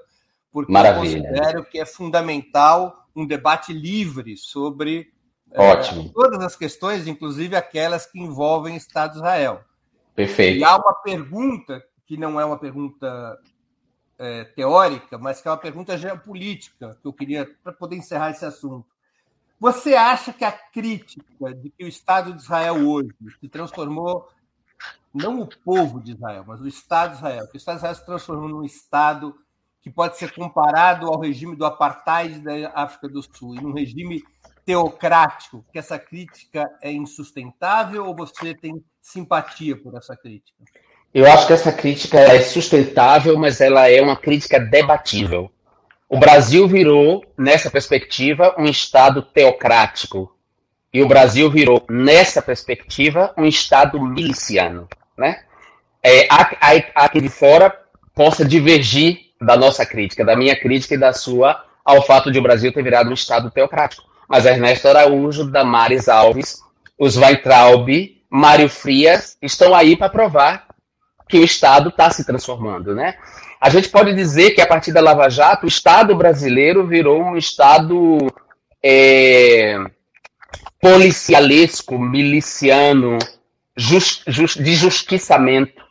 [0.53, 1.19] porque Maravilha.
[1.19, 5.09] eu considero que é fundamental um debate livre sobre
[5.53, 5.77] é,
[6.13, 9.61] todas as questões, inclusive aquelas que envolvem Estado de Israel.
[10.15, 10.59] Perfeito.
[10.59, 13.39] E há uma pergunta que não é uma pergunta
[14.19, 18.45] é, teórica, mas que é uma pergunta geopolítica que eu queria para poder encerrar esse
[18.45, 18.87] assunto.
[19.59, 24.29] Você acha que a crítica de que o Estado de Israel hoje se transformou
[25.13, 27.95] não o povo de Israel, mas o Estado de Israel, que o Estado de Israel
[27.95, 29.35] se transformou num Estado
[29.81, 34.23] que pode ser comparado ao regime do apartheid da África do Sul, e num regime
[34.65, 40.65] teocrático, que essa crítica é insustentável ou você tem simpatia por essa crítica?
[41.13, 45.51] Eu acho que essa crítica é sustentável, mas ela é uma crítica debatível.
[46.09, 50.33] O Brasil virou, nessa perspectiva, um Estado teocrático.
[50.93, 54.89] E o Brasil virou, nessa perspectiva, um Estado miliciano.
[55.19, 55.41] Né?
[56.03, 57.75] É, há, há, há que de fora
[58.15, 62.43] possa divergir da nossa crítica, da minha crítica e da sua, ao fato de o
[62.43, 64.05] Brasil ter virado um Estado teocrático.
[64.29, 66.61] Mas Ernesto Araújo, Damares Alves,
[66.99, 67.89] os Weintraub,
[68.31, 70.66] Mário Frias estão aí para provar
[71.29, 73.17] que o Estado está se transformando, né?
[73.61, 77.37] A gente pode dizer que a partir da Lava Jato, o Estado brasileiro virou um
[77.37, 78.19] Estado
[78.83, 79.77] é,
[80.81, 83.19] policialesco, miliciano,
[83.77, 85.83] just, just, de justiçamento.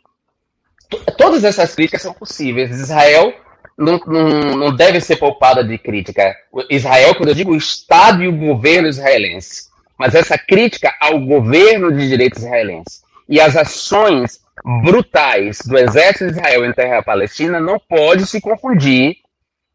[1.18, 2.70] Todas essas críticas são possíveis.
[2.70, 3.34] Israel
[3.76, 6.34] não, não, não deve ser poupada de crítica.
[6.70, 9.68] Israel, quando eu digo o Estado e o governo israelense,
[9.98, 16.38] mas essa crítica ao governo de direito israelense e as ações brutais do exército de
[16.38, 19.16] Israel em terra palestina não pode se confundir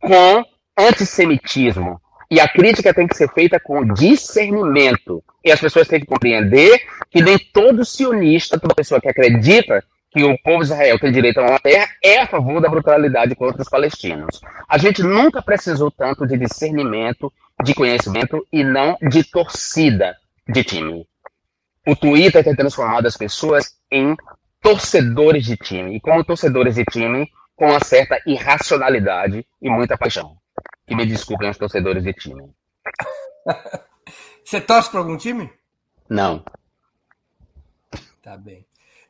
[0.01, 0.43] com
[0.77, 2.01] antissemitismo.
[2.29, 5.23] E a crítica tem que ser feita com discernimento.
[5.43, 10.23] E as pessoas têm que compreender que nem todo sionista, toda pessoa que acredita que
[10.23, 13.61] o povo de Israel tem direito a uma terra, é a favor da brutalidade contra
[13.61, 14.41] os palestinos.
[14.67, 17.32] A gente nunca precisou tanto de discernimento,
[17.63, 20.15] de conhecimento e não de torcida
[20.47, 21.07] de time.
[21.88, 24.15] O Twitter tem transformado as pessoas em
[24.62, 25.95] torcedores de time.
[25.95, 30.38] E como torcedores de time, com uma certa irracionalidade e muita paixão.
[30.86, 32.49] Que me desculpem os torcedores de time.
[34.43, 35.51] Você torce para algum time?
[36.09, 36.43] Não.
[38.22, 38.66] Tá bem.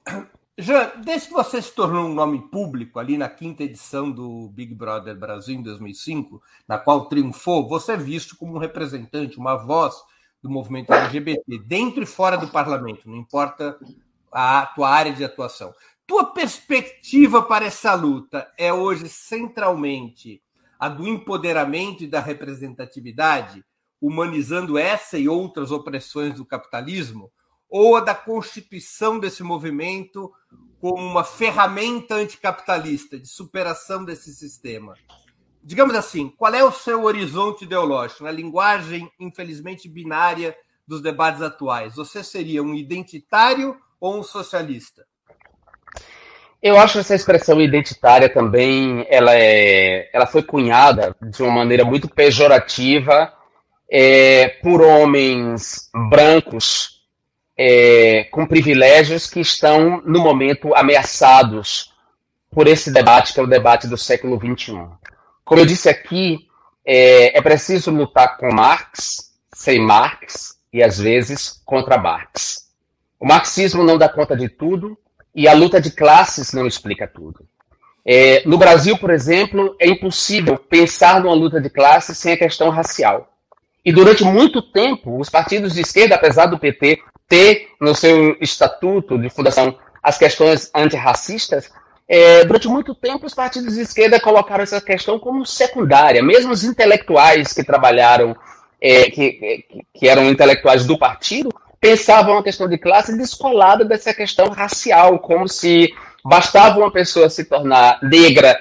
[0.57, 4.75] Jean, desde que você se tornou um nome público ali na quinta edição do Big
[4.75, 9.95] Brother Brasil em 2005, na qual triunfou, você é visto como um representante, uma voz
[10.43, 13.79] do movimento LGBT, dentro e fora do parlamento, não importa
[14.31, 15.73] a tua área de atuação.
[16.07, 20.41] Tua perspectiva para essa luta é hoje centralmente
[20.79, 23.63] a do empoderamento e da representatividade,
[24.01, 27.31] humanizando essa e outras opressões do capitalismo,
[27.69, 30.31] ou a da constituição desse movimento
[30.79, 34.95] como uma ferramenta anticapitalista de superação desse sistema?
[35.63, 40.57] Digamos assim, qual é o seu horizonte ideológico na linguagem, infelizmente, binária
[40.87, 41.95] dos debates atuais?
[41.95, 45.05] Você seria um identitário ou um socialista?
[46.61, 52.09] Eu acho essa expressão identitária também, ela, é, ela foi cunhada de uma maneira muito
[52.09, 53.33] pejorativa
[53.89, 57.01] é, por homens brancos
[57.57, 61.93] é, com privilégios que estão, no momento, ameaçados
[62.51, 64.87] por esse debate, que é o debate do século XXI.
[65.43, 66.47] Como eu disse aqui,
[66.85, 72.70] é, é preciso lutar com Marx, sem Marx, e às vezes contra Marx.
[73.21, 74.97] O marxismo não dá conta de tudo
[75.35, 77.45] e a luta de classes não explica tudo.
[78.03, 82.71] É, no Brasil, por exemplo, é impossível pensar numa luta de classes sem a questão
[82.71, 83.31] racial.
[83.85, 89.19] E durante muito tempo, os partidos de esquerda, apesar do PT ter no seu estatuto
[89.19, 91.71] de fundação as questões antirracistas,
[92.07, 96.23] é, durante muito tempo os partidos de esquerda colocaram essa questão como secundária.
[96.23, 98.35] Mesmo os intelectuais que trabalharam,
[98.81, 99.63] é, que,
[99.93, 101.51] que eram intelectuais do partido,
[101.81, 105.91] pensavam a questão de classe descolada dessa questão racial, como se
[106.23, 108.55] bastava uma pessoa se tornar negra,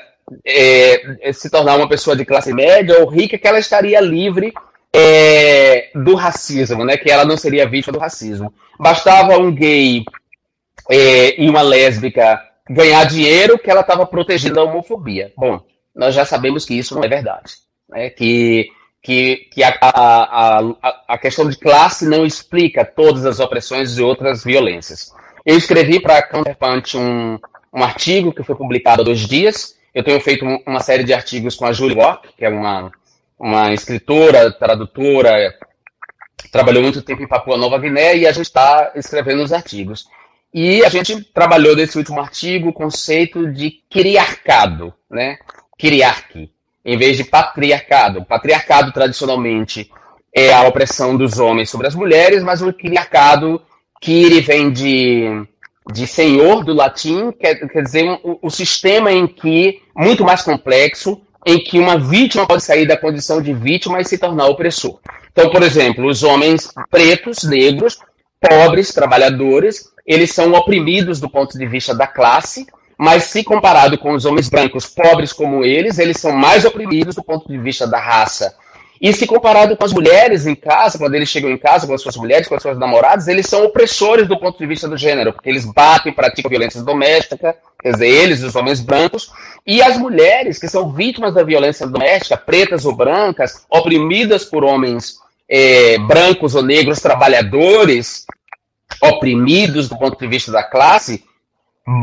[0.45, 4.53] é, se tornar uma pessoa de classe média ou rica, que ela estaria livre
[4.93, 6.97] é, do racismo, né?
[6.97, 8.53] Que ela não seria vítima do racismo.
[8.79, 10.03] Bastava um gay
[10.91, 15.33] é, e uma lésbica ganhar dinheiro que ela estava protegendo a homofobia.
[15.37, 15.61] Bom,
[15.95, 17.55] nós já sabemos que isso não é verdade.
[17.89, 18.09] Né?
[18.09, 18.71] Que,
[19.03, 24.03] que, que a, a, a, a questão de classe não explica todas as opressões e
[24.03, 25.13] outras violências.
[25.45, 27.39] Eu escrevi para a Counterpunch um,
[27.73, 29.77] um artigo que foi publicado há dois dias.
[29.95, 32.93] Eu tenho feito uma série de artigos com a Julie Walk, que é uma,
[33.39, 35.55] uma escritora, tradutora,
[36.53, 40.07] trabalhou muito tempo em Papua Nova Guiné e a gente está escrevendo os artigos.
[40.53, 45.39] E a gente trabalhou nesse último artigo o conceito de criarcado, né?
[45.79, 46.51] Criarque,
[46.91, 48.25] em vez de patriarcado.
[48.25, 49.89] Patriarcado, tradicionalmente,
[50.35, 53.63] é a opressão dos homens sobre as mulheres, mas o criarcado,
[54.01, 55.47] que vem de
[55.93, 61.21] de senhor do latim, quer, quer dizer, um, um, sistema em que, muito mais complexo,
[61.45, 65.01] em que uma vítima pode sair da condição de vítima e se tornar opressor.
[65.33, 67.99] Então, por exemplo, os homens pretos, negros,
[68.41, 72.67] pobres, trabalhadores, eles são oprimidos do ponto de vista da classe,
[73.01, 77.25] mas se comparado com os homens brancos pobres como eles, eles são mais oprimidos do
[77.25, 78.55] ponto de vista da raça.
[79.01, 82.03] E se comparado com as mulheres em casa, quando eles chegam em casa com as
[82.03, 85.33] suas mulheres, com as suas namoradas, eles são opressores do ponto de vista do gênero,
[85.33, 89.33] porque eles batem, praticam violência doméstica, quer dizer, eles, os homens brancos,
[89.67, 95.15] e as mulheres que são vítimas da violência doméstica, pretas ou brancas, oprimidas por homens
[95.49, 98.27] é, brancos ou negros trabalhadores,
[99.01, 101.25] oprimidos do ponto de vista da classe,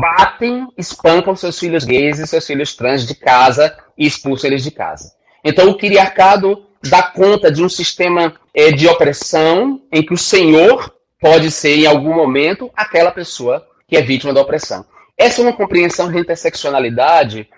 [0.00, 4.70] batem, espancam seus filhos gays e seus filhos trans de casa e expulsam eles de
[4.70, 5.12] casa.
[5.42, 10.94] Então, o criarcado dá conta de um sistema é, de opressão em que o senhor
[11.18, 14.84] pode ser, em algum momento, aquela pessoa que é vítima da opressão.
[15.16, 17.48] Essa é uma compreensão de interseccionalidade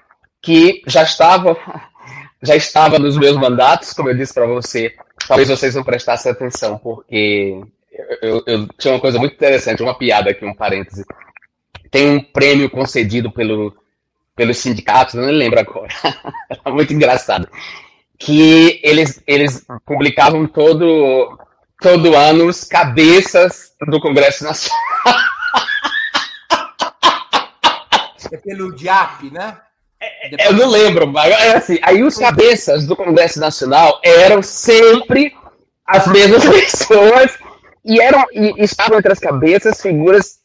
[0.41, 1.57] que já estava,
[2.41, 4.95] já estava nos meus mandatos, como eu disse para você.
[5.26, 7.61] Talvez vocês não prestassem atenção, porque
[7.93, 11.05] eu, eu, eu, tinha uma coisa muito interessante, uma piada aqui, um parêntese.
[11.91, 13.74] Tem um prêmio concedido pelo,
[14.36, 15.93] pelos sindicatos, eu não lembro agora.
[16.72, 17.49] muito engraçado
[18.20, 21.38] que eles, eles publicavam todo,
[21.80, 24.78] todo ano os cabeças do Congresso Nacional.
[28.32, 29.57] É pelo DIAP, né?
[29.99, 34.41] É, é, eu não lembro, mas é assim, aí os cabeças do Congresso Nacional eram
[34.41, 35.34] sempre
[35.84, 37.36] as mesmas pessoas
[37.84, 40.39] e eram e estavam entre as cabeças figuras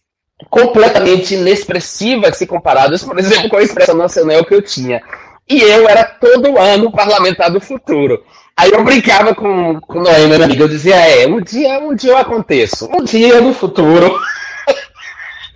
[0.50, 5.02] completamente inexpressivas se comparadas, por exemplo, com a expressão nacional que eu tinha.
[5.48, 8.24] E eu era todo ano parlamentar do futuro.
[8.58, 12.12] Aí eu brincava com, com Noé, meu amigo, eu dizia, é, um dia, um dia
[12.12, 12.90] eu aconteço.
[12.92, 14.18] Um dia no futuro.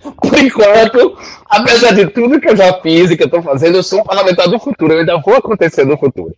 [0.00, 3.82] Por enquanto, apesar de tudo que eu já fiz e que eu estou fazendo, eu
[3.82, 6.34] sou um parlamentar do futuro, eu ainda vou acontecer no futuro.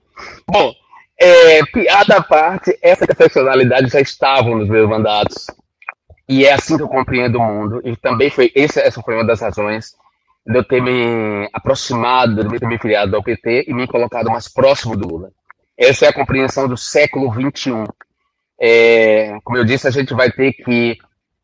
[0.48, 0.72] Bom,
[1.20, 5.46] é, piada à parte, essa excepcionalidade já estava nos meus mandatos.
[6.32, 7.82] E é assim que eu compreendo o mundo.
[7.84, 9.94] E também foi, essa, essa foi uma das razões
[10.46, 14.48] de eu ter me aproximado, de ter me filiado ao PT e me colocado mais
[14.48, 15.30] próximo do Lula.
[15.76, 17.84] Essa é a compreensão do século XXI.
[18.58, 20.96] É, como eu disse, a gente vai ter que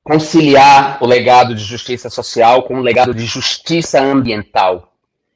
[0.03, 4.95] conciliar o legado de justiça social com o legado de justiça ambiental.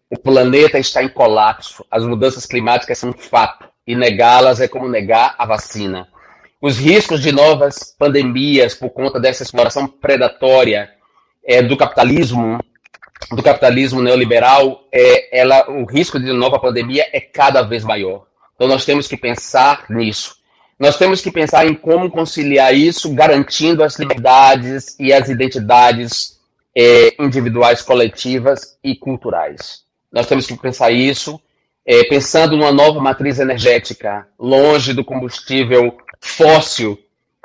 [0.08, 4.88] O planeta está em colapso, as mudanças climáticas são um fato, e negá-las é como
[4.88, 6.08] negar a vacina.
[6.62, 10.90] Os riscos de novas pandemias por conta dessa exploração predatória
[11.44, 12.60] é, do capitalismo
[13.32, 18.26] do capitalismo neoliberal, é, ela, o risco de nova pandemia é cada vez maior.
[18.54, 20.36] Então nós temos que pensar nisso.
[20.78, 26.38] Nós temos que pensar em como conciliar isso, garantindo as liberdades e as identidades
[26.76, 29.82] é, individuais, coletivas e culturais.
[30.12, 31.40] Nós temos que pensar isso,
[31.84, 36.98] é, pensando numa nova matriz energética, longe do combustível fóssil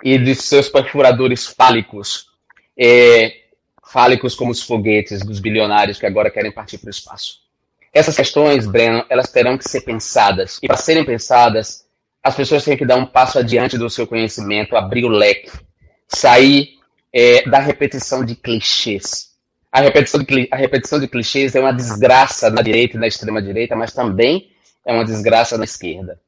[0.03, 2.27] e de seus perfuradores fálicos.
[2.77, 3.41] É,
[3.83, 7.39] fálicos como os foguetes dos bilionários que agora querem partir para o espaço.
[7.93, 10.59] Essas questões, Breno, elas terão que ser pensadas.
[10.61, 11.85] E para serem pensadas,
[12.21, 15.49] as pessoas têm que dar um passo adiante do seu conhecimento, abrir o leque,
[16.07, 16.77] sair
[17.11, 19.31] é, da repetição de clichês.
[19.71, 23.75] A repetição, de, a repetição de clichês é uma desgraça na direita e na extrema-direita,
[23.75, 24.51] mas também
[24.85, 26.19] é uma desgraça na esquerda.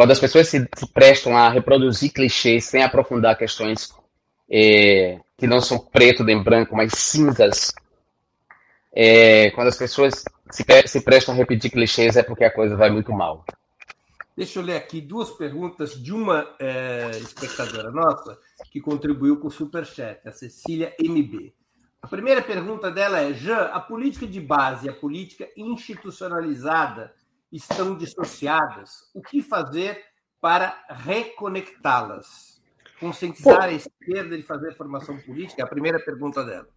[0.00, 3.94] Quando as pessoas se, se prestam a reproduzir clichês sem aprofundar questões
[4.50, 7.70] é, que não são preto nem branco, mas cinzas.
[8.90, 12.88] É, quando as pessoas se, se prestam a repetir clichês é porque a coisa vai
[12.88, 13.44] muito mal.
[14.34, 18.38] Deixa eu ler aqui duas perguntas de uma é, espectadora nossa
[18.72, 21.52] que contribuiu com o Superchat, a Cecília MB.
[22.00, 27.12] A primeira pergunta dela é: Jean, a política de base a política institucionalizada
[27.52, 29.10] estão dissociadas?
[29.14, 29.98] O que fazer
[30.40, 32.60] para reconectá-las?
[32.98, 35.62] Conscientizar a esquerda de fazer formação política?
[35.62, 36.68] É a primeira pergunta dela.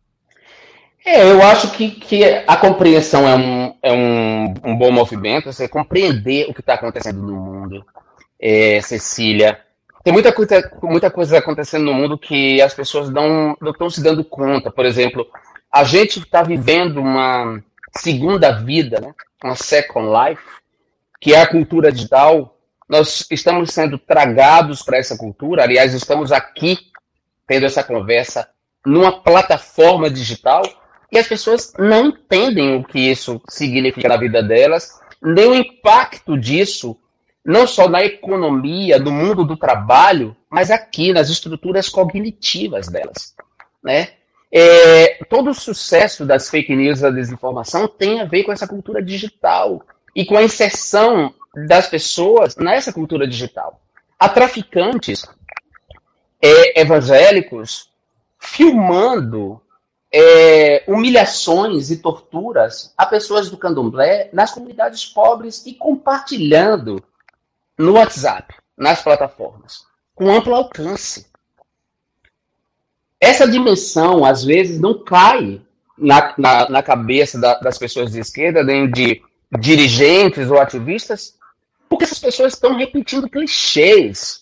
[1.05, 5.67] É, eu acho que, que a compreensão é um, é um, um bom movimento, você
[5.67, 7.85] compreender o que está acontecendo no mundo.
[8.39, 9.59] É, Cecília,
[10.03, 14.01] tem muita coisa, muita coisa acontecendo no mundo que as pessoas não, não estão se
[14.01, 14.71] dando conta.
[14.71, 15.27] Por exemplo,
[15.71, 17.61] a gente está vivendo uma
[17.97, 19.13] segunda vida, né?
[19.43, 20.41] uma second life,
[21.23, 22.59] que é a cultura digital.
[22.87, 25.63] Nós estamos sendo tragados para essa cultura.
[25.63, 26.77] Aliás, estamos aqui
[27.47, 28.49] tendo essa conversa
[28.85, 30.63] numa plataforma digital
[31.09, 36.37] e as pessoas não entendem o que isso significa na vida delas, nem o impacto
[36.37, 36.97] disso,
[37.45, 43.33] não só na economia, no mundo do trabalho, mas aqui nas estruturas cognitivas delas.
[43.81, 44.09] Né?
[44.51, 49.01] É, todo o sucesso das fake news da desinformação tem a ver com essa cultura
[49.01, 49.81] digital
[50.15, 51.33] e com a inserção
[51.67, 53.79] das pessoas nessa cultura digital.
[54.19, 55.25] Há traficantes
[56.41, 57.89] é, evangélicos
[58.39, 59.61] filmando
[60.11, 67.03] é, humilhações e torturas a pessoas do candomblé nas comunidades pobres e compartilhando
[67.77, 71.27] no WhatsApp, nas plataformas, com amplo alcance.
[73.19, 75.61] Essa dimensão, às vezes, não cai
[75.97, 79.23] na, na, na cabeça da, das pessoas de esquerda, nem de
[79.59, 81.37] dirigentes ou ativistas,
[81.89, 84.41] porque essas pessoas estão repetindo clichês,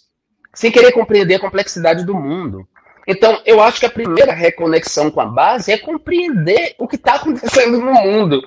[0.53, 2.67] sem querer compreender a complexidade do mundo.
[3.07, 7.15] Então, eu acho que a primeira reconexão com a base é compreender o que está
[7.15, 8.41] acontecendo no mundo.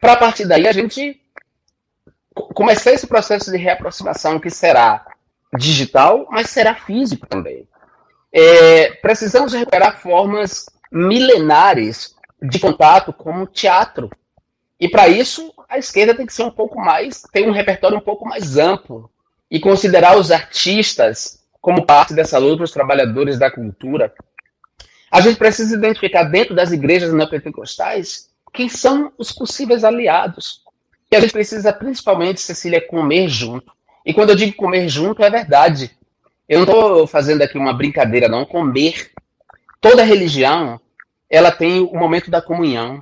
[0.00, 1.20] Para a partir daí a gente
[2.54, 5.04] começar esse processo de reaproximação que será
[5.56, 7.66] digital, mas será físico também.
[8.32, 14.10] É, precisamos recuperar formas milenares de contato, como teatro.
[14.80, 18.00] E para isso, a esquerda tem que ser um pouco mais, tem um repertório um
[18.00, 19.10] pouco mais amplo
[19.50, 24.12] e considerar os artistas como parte dessa luta os trabalhadores da cultura,
[25.10, 30.62] a gente precisa identificar dentro das igrejas neopentecostais quem são os possíveis aliados.
[31.10, 33.72] E a gente precisa, principalmente, Cecília, comer junto.
[34.04, 35.90] E quando eu digo comer junto, é verdade.
[36.48, 38.44] Eu não estou fazendo aqui uma brincadeira, não.
[38.44, 39.10] Comer.
[39.80, 40.80] Toda religião,
[41.30, 43.00] ela tem o momento da comunhão.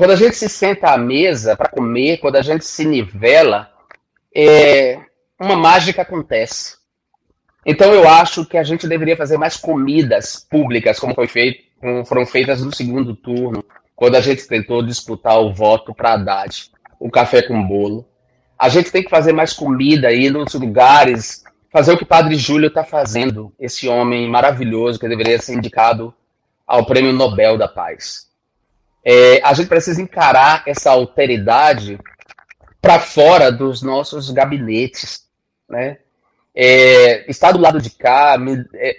[0.00, 3.70] Quando a gente se senta à mesa para comer, quando a gente se nivela,
[4.34, 4.98] é,
[5.38, 6.78] uma mágica acontece.
[7.66, 12.02] Então eu acho que a gente deveria fazer mais comidas públicas, como foi feito, como
[12.06, 13.62] foram feitas no segundo turno,
[13.94, 18.08] quando a gente tentou disputar o voto para Haddad, o café com bolo.
[18.58, 22.36] A gente tem que fazer mais comida aí nos lugares, fazer o que o Padre
[22.36, 26.14] Júlio está fazendo, esse homem maravilhoso que deveria ser indicado
[26.66, 28.29] ao Prêmio Nobel da Paz.
[29.04, 31.98] É, a gente precisa encarar essa alteridade
[32.80, 35.26] para fora dos nossos gabinetes,
[35.68, 35.98] né?
[36.54, 38.96] é, estar do lado de cá, me, é,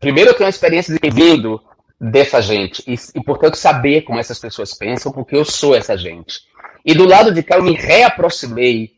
[0.00, 1.60] primeiro eu tenho a experiência de vindo
[2.00, 6.40] dessa gente e, e, portanto, saber como essas pessoas pensam, porque eu sou essa gente.
[6.84, 8.92] E do lado de cá eu me reaproximei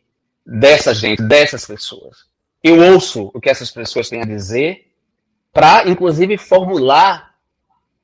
[0.44, 2.18] dessa gente, dessas pessoas.
[2.62, 4.86] Eu ouço o que essas pessoas têm a dizer
[5.52, 7.29] para, inclusive, formular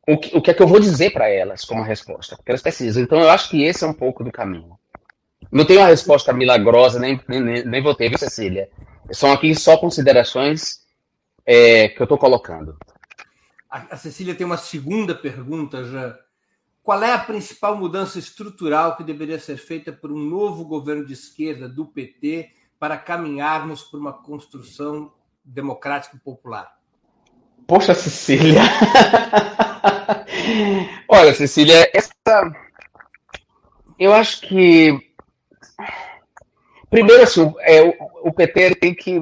[0.06, 2.62] o que, o que é que eu vou dizer para elas como resposta, porque elas
[2.62, 3.02] precisam.
[3.02, 4.78] Então, eu acho que esse é um pouco do caminho.
[5.50, 8.70] Não tenho uma resposta milagrosa, nem, nem, nem vou ter, viu, Cecília?
[9.10, 10.80] São aqui só considerações
[11.44, 12.76] é, que eu estou colocando.
[13.68, 16.16] A, a Cecília tem uma segunda pergunta já.
[16.82, 21.14] Qual é a principal mudança estrutural que deveria ser feita por um novo governo de
[21.14, 25.12] esquerda do PT para caminharmos por uma construção
[25.44, 26.76] democrática e popular?
[27.66, 28.62] Poxa, Cecília.
[31.08, 32.12] Olha, Cecília, essa.
[33.98, 35.06] Eu acho que
[36.88, 37.82] Primeiro, assim, é,
[38.22, 39.18] o, PT tem que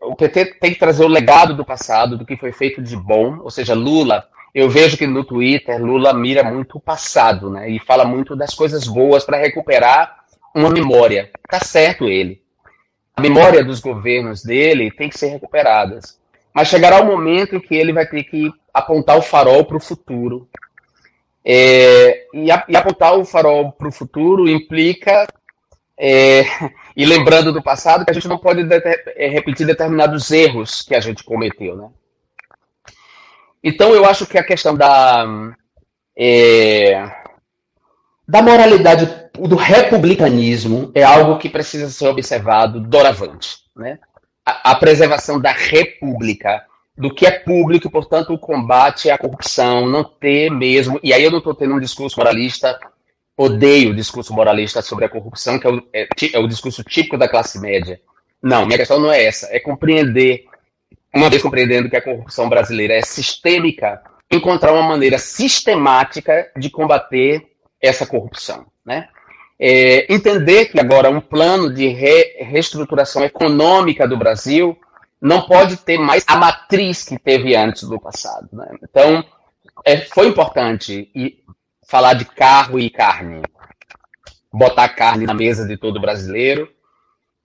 [0.00, 3.38] o PT tem que trazer o legado do passado, do que foi feito de bom,
[3.40, 4.28] ou seja, Lula.
[4.54, 7.70] Eu vejo que no Twitter Lula mira muito o passado, né?
[7.70, 10.18] E fala muito das coisas boas para recuperar
[10.54, 11.30] uma memória.
[11.48, 12.42] Tá certo ele.
[13.16, 16.17] A memória dos governos dele tem que ser recuperadas.
[16.58, 19.80] Mas chegará o momento em que ele vai ter que apontar o farol para o
[19.80, 20.48] futuro.
[21.44, 25.28] É, e, a, e, apontar o farol para o futuro implica
[25.96, 26.42] é,
[26.96, 28.66] e lembrando do passado que a gente não pode
[29.14, 31.90] é, repetir determinados erros que a gente cometeu, né?
[33.62, 35.54] Então eu acho que a questão da
[36.18, 37.08] é,
[38.26, 44.00] da moralidade do republicanismo é algo que precisa ser observado doravante, né?
[44.50, 46.64] A, a preservação da república,
[46.96, 50.98] do que é público, e, portanto, o combate à corrupção, não ter mesmo.
[51.02, 52.78] E aí eu não estou tendo um discurso moralista
[53.38, 57.16] odeio o discurso moralista sobre a corrupção, que é o, é, é o discurso típico
[57.16, 58.00] da classe média.
[58.42, 59.46] Não, minha questão não é essa.
[59.54, 60.44] É compreender,
[61.14, 67.46] uma vez compreendendo que a corrupção brasileira é sistêmica, encontrar uma maneira sistemática de combater
[67.80, 68.66] essa corrupção.
[68.84, 69.08] Né?
[69.60, 74.78] É, entender que agora um plano de re, reestruturação econômica do Brasil
[75.20, 78.48] não pode ter mais a matriz que teve antes do passado.
[78.52, 78.68] Né?
[78.82, 79.24] Então,
[79.84, 81.10] é, foi importante
[81.88, 83.42] falar de carro e carne,
[84.52, 86.70] botar carne na mesa de todo brasileiro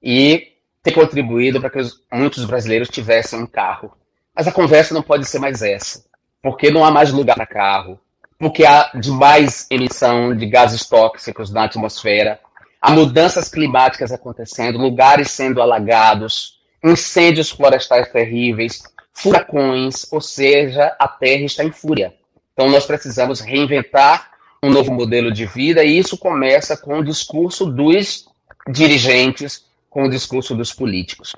[0.01, 0.53] e
[0.83, 3.93] ter contribuído para que os, muitos brasileiros tivessem um carro.
[4.35, 6.05] Mas a conversa não pode ser mais essa,
[6.41, 7.99] porque não há mais lugar para carro,
[8.43, 12.41] porque há demais emissão de gases tóxicos na atmosfera,
[12.81, 18.83] há mudanças climáticas acontecendo, lugares sendo alagados, incêndios florestais terríveis,
[19.13, 22.13] furacões, ou seja, a Terra está em fúria.
[22.51, 24.31] Então nós precisamos reinventar
[24.61, 28.27] um novo modelo de vida e isso começa com o discurso dos
[28.69, 31.33] dirigentes, com o discurso dos políticos.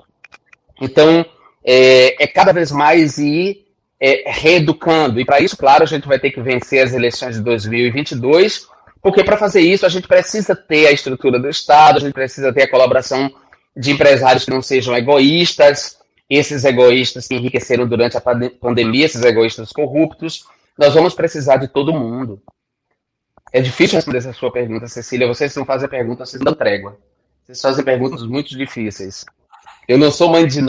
[0.80, 1.24] Então
[1.64, 3.64] é, é cada vez mais ir
[4.00, 7.42] é, reeducando e para isso, claro, a gente vai ter que vencer as eleições de
[7.42, 8.66] 2022,
[9.00, 12.52] porque para fazer isso a gente precisa ter a estrutura do Estado, a gente precisa
[12.52, 13.30] ter a colaboração
[13.76, 19.70] de empresários que não sejam egoístas, esses egoístas que enriqueceram durante a pandemia, esses egoístas
[19.72, 20.44] corruptos,
[20.78, 22.42] nós vamos precisar de todo mundo.
[23.52, 25.26] É difícil responder essa sua pergunta, Cecília.
[25.26, 26.98] Vocês não fazem perguntas, vocês não trégua.
[27.44, 29.24] Vocês fazem perguntas muito difíceis.
[29.86, 30.60] Eu não sou mãe de.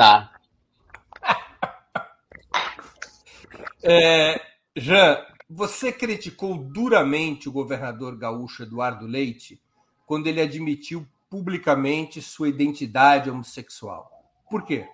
[3.88, 4.41] É,
[4.75, 5.17] Jean,
[5.49, 9.59] você criticou duramente o governador gaúcho Eduardo Leite
[10.05, 14.09] quando ele admitiu publicamente sua identidade homossexual.
[14.49, 14.85] Por quê?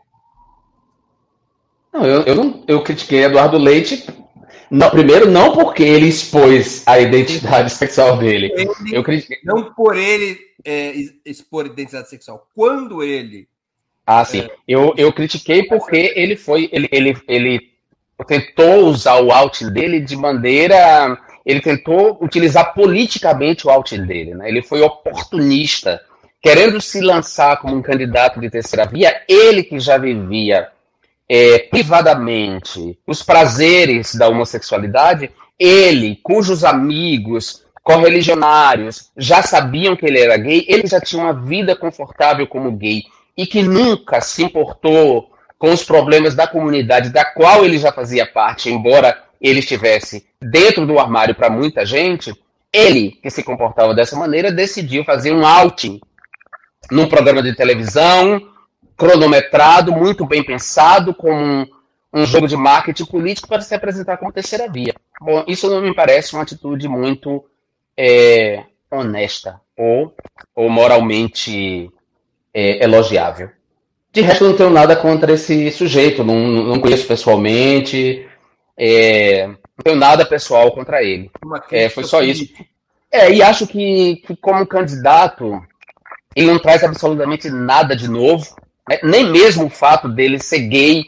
[1.91, 4.05] Não, eu, eu, não, eu critiquei Eduardo Leite
[4.69, 8.51] não, primeiro, não porque ele expôs a identidade sexual dele.
[8.55, 9.37] Ele, eu critiquei...
[9.43, 10.93] Não por ele é,
[11.25, 12.47] expor a identidade sexual.
[12.55, 13.47] Quando ele.
[14.05, 14.39] Ah, sim.
[14.39, 14.49] É...
[14.67, 16.69] Eu, eu critiquei porque ele foi.
[16.71, 17.72] Ele, ele, ele
[18.27, 21.17] tentou usar o out dele de maneira.
[21.45, 24.33] Ele tentou utilizar politicamente o out dele.
[24.33, 24.47] Né?
[24.47, 26.01] Ele foi oportunista,
[26.41, 29.21] querendo se lançar como um candidato de terceira via.
[29.27, 30.69] Ele que já vivia
[31.27, 40.37] é, privadamente os prazeres da homossexualidade, ele, cujos amigos correligionários já sabiam que ele era
[40.37, 43.03] gay, ele já tinha uma vida confortável como gay
[43.37, 45.32] e que nunca se importou
[45.63, 50.85] com os problemas da comunidade da qual ele já fazia parte, embora ele estivesse dentro
[50.85, 52.33] do armário para muita gente,
[52.73, 56.01] ele, que se comportava dessa maneira, decidiu fazer um outing
[56.91, 58.41] num programa de televisão,
[58.97, 61.65] cronometrado, muito bem pensado, com um,
[62.13, 64.93] um jogo de marketing político para se apresentar como terceira via.
[65.21, 67.41] Bom, isso não me parece uma atitude muito
[67.95, 70.13] é, honesta ou,
[70.53, 71.89] ou moralmente
[72.53, 73.49] é, elogiável.
[74.13, 78.27] De resto, não tenho nada contra esse sujeito, não, não conheço pessoalmente,
[78.77, 81.31] é, não tenho nada pessoal contra ele.
[81.71, 82.47] É, foi só isso.
[83.11, 85.59] É, e acho que, que, como candidato,
[86.35, 88.55] ele não traz absolutamente nada de novo.
[88.87, 88.99] Né?
[89.01, 91.05] Nem mesmo o fato dele ser gay,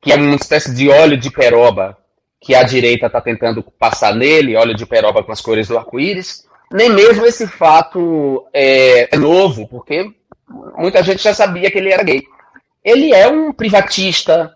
[0.00, 1.96] que é uma espécie de óleo de peroba
[2.40, 6.44] que a direita está tentando passar nele, óleo de peroba com as cores do arco-íris,
[6.72, 10.12] nem mesmo esse fato é, é novo, porque
[10.76, 12.22] muita gente já sabia que ele era gay.
[12.84, 14.54] Ele é um privatista,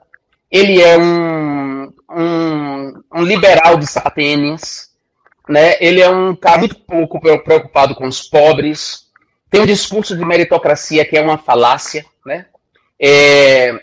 [0.51, 4.91] ele é um, um, um liberal de sapatênis,
[5.49, 5.77] né?
[5.81, 9.07] ele é um cara muito pouco preocupado com os pobres,
[9.51, 12.47] tem um discurso de meritocracia que é uma falácia, né?
[12.99, 13.79] É,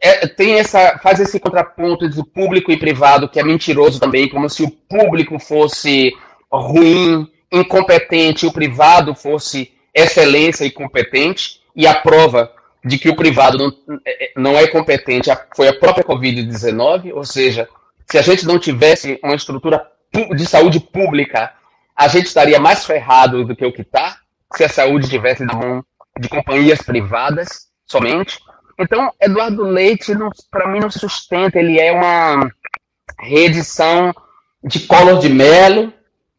[0.00, 4.48] é, tem essa faz esse contraponto de público e privado que é mentiroso também, como
[4.48, 6.12] se o público fosse
[6.50, 12.52] ruim, incompetente, o privado fosse excelência e competente, e a prova
[12.84, 17.68] de que o privado não, é, não é competente foi a própria Covid-19, ou seja,
[18.08, 21.52] se a gente não tivesse uma estrutura de saúde pública,
[21.96, 24.18] a gente estaria mais ferrado do que o que está,
[24.54, 25.84] se a saúde tivesse na mão
[26.18, 28.38] de companhias privadas somente.
[28.78, 30.12] Então, Eduardo Leite,
[30.50, 31.58] para mim, não sustenta.
[31.58, 32.48] Ele é uma
[33.18, 34.14] reedição
[34.62, 35.92] de Collor de Mello,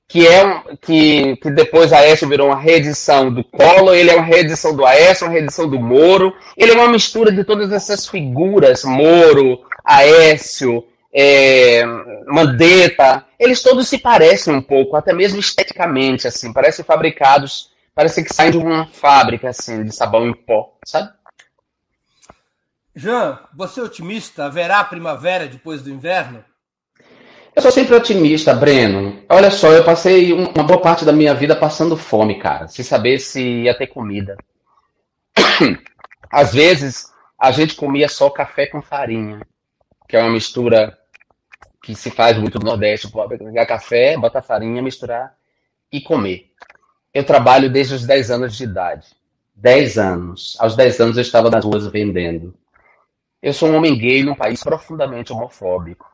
[0.07, 4.23] que é que, que depois a Aécio virou uma reedição do Collor, ele é uma
[4.23, 6.33] reedição do Aécio, uma reedição do Moro.
[6.55, 11.83] Ele é uma mistura de todas essas figuras, Moro, Aécio, é,
[12.25, 13.25] Mandetta.
[13.39, 18.51] Eles todos se parecem um pouco, até mesmo esteticamente, assim, parecem fabricados Parece que sai
[18.51, 21.11] de uma fábrica, assim, de sabão em pó, sabe?
[22.95, 24.45] Jean, você é otimista?
[24.45, 26.45] Haverá primavera depois do inverno?
[27.57, 29.19] Eu sou sempre otimista, Breno.
[29.27, 33.17] Olha só, eu passei uma boa parte da minha vida passando fome, cara, sem saber
[33.17, 34.37] se ia ter comida.
[36.29, 39.41] Às vezes, a gente comia só café com farinha,
[40.07, 40.95] que é uma mistura
[41.81, 43.11] que se faz muito no Nordeste.
[43.11, 45.35] Pegar café, botar farinha, misturar
[45.91, 46.51] e comer.
[47.11, 49.07] Eu trabalho desde os 10 anos de idade.
[49.55, 50.55] 10 anos.
[50.59, 52.53] Aos 10 anos eu estava nas ruas vendendo.
[53.41, 56.05] Eu sou um homem gay num país profundamente homofóbico.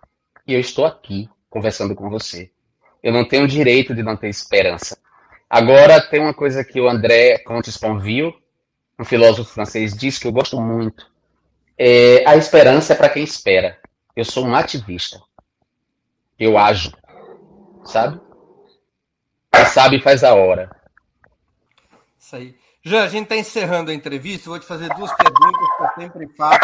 [0.48, 2.50] E eu estou aqui conversando com você.
[3.04, 4.98] Eu não tenho direito de não ter esperança.
[5.48, 8.34] Agora tem uma coisa que o André Comte Sponville,
[8.98, 11.06] um filósofo francês, disse que eu gosto muito.
[11.78, 13.80] É, a esperança é para quem espera.
[14.16, 15.22] Eu sou um ativista.
[16.40, 16.92] Eu ajo.
[17.86, 18.20] Sabe?
[19.54, 20.76] Quem sabe faz a hora.
[22.18, 22.58] Isso aí.
[22.82, 24.50] Já a gente está encerrando a entrevista.
[24.50, 26.60] Vou te fazer duas perguntas que eu sempre faço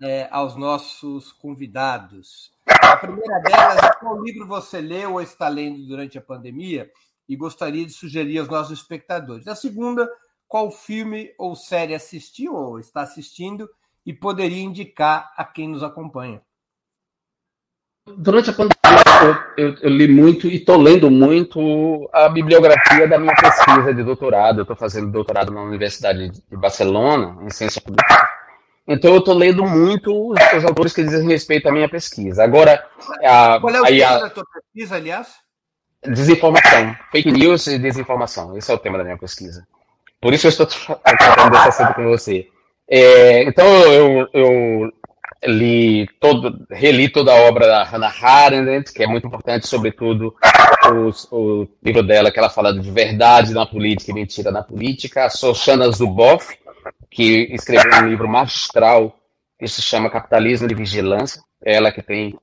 [0.00, 2.51] é, aos nossos convidados.
[2.82, 6.90] A primeira delas é qual livro você leu ou está lendo durante a pandemia
[7.28, 9.46] e gostaria de sugerir aos nossos espectadores.
[9.46, 10.10] A segunda,
[10.48, 13.70] qual filme ou série assistiu ou está assistindo
[14.04, 16.42] e poderia indicar a quem nos acompanha.
[18.18, 18.74] Durante a pandemia,
[19.56, 24.02] eu, eu, eu li muito e estou lendo muito a bibliografia da minha pesquisa de
[24.02, 24.62] doutorado.
[24.62, 28.31] Estou fazendo doutorado na Universidade de Barcelona, em Ciência Política.
[28.86, 32.42] Então, eu estou lendo muito os, autores que dizem respeito à minha pesquisa.
[32.42, 32.84] Agora,
[33.22, 35.28] a, Qual é o tema a, da tua pesquisa, aliás?
[36.04, 36.96] Desinformação.
[37.12, 38.56] Fake news e desinformação.
[38.56, 39.66] Esse é o tema da minha pesquisa.
[40.20, 42.48] Por isso eu estou tratando desse assunto com você.
[42.88, 44.92] É, então, eu, eu
[45.44, 50.34] li todo, reli toda a obra da Hannah Arendt, que é muito importante, sobretudo
[50.92, 55.24] os, o livro dela que ela fala de verdade na política e mentira na política.
[55.24, 56.56] A Shoshana Zuboff,
[57.12, 59.14] que escreveu um livro magistral
[59.58, 61.42] que se chama Capitalismo de Vigilância.
[61.62, 62.36] Ela que tem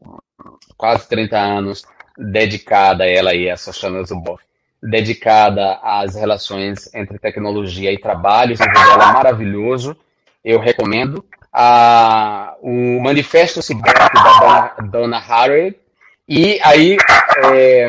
[0.77, 1.83] quase 30 anos
[2.17, 4.43] dedicada, ela e a Shoshana Zuboff,
[4.81, 8.53] dedicada às relações entre tecnologia e trabalho.
[8.53, 9.97] Esse livro é maravilhoso,
[10.45, 15.77] eu recomendo a, o Manifesto Cibernético da Donna, Donna Harry.
[16.27, 16.95] E aí,
[17.51, 17.87] é,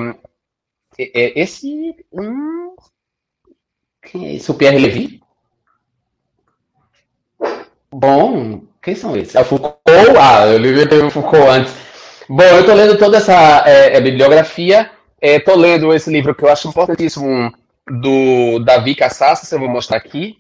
[0.99, 1.95] é, esse.
[2.11, 2.75] Hum,
[4.03, 4.51] quem é esse?
[4.51, 5.21] O Pierre Levy?
[7.93, 9.35] Bom, quem são esses?
[9.35, 9.81] A Foucault?
[10.19, 11.75] Ah, eu li o Foucault antes.
[12.29, 14.91] Bom, eu estou lendo toda essa é, é bibliografia.
[15.21, 17.53] Estou lendo esse livro que eu acho importantíssimo
[17.91, 20.39] do Davi Cassassa, eu vou mostrar aqui.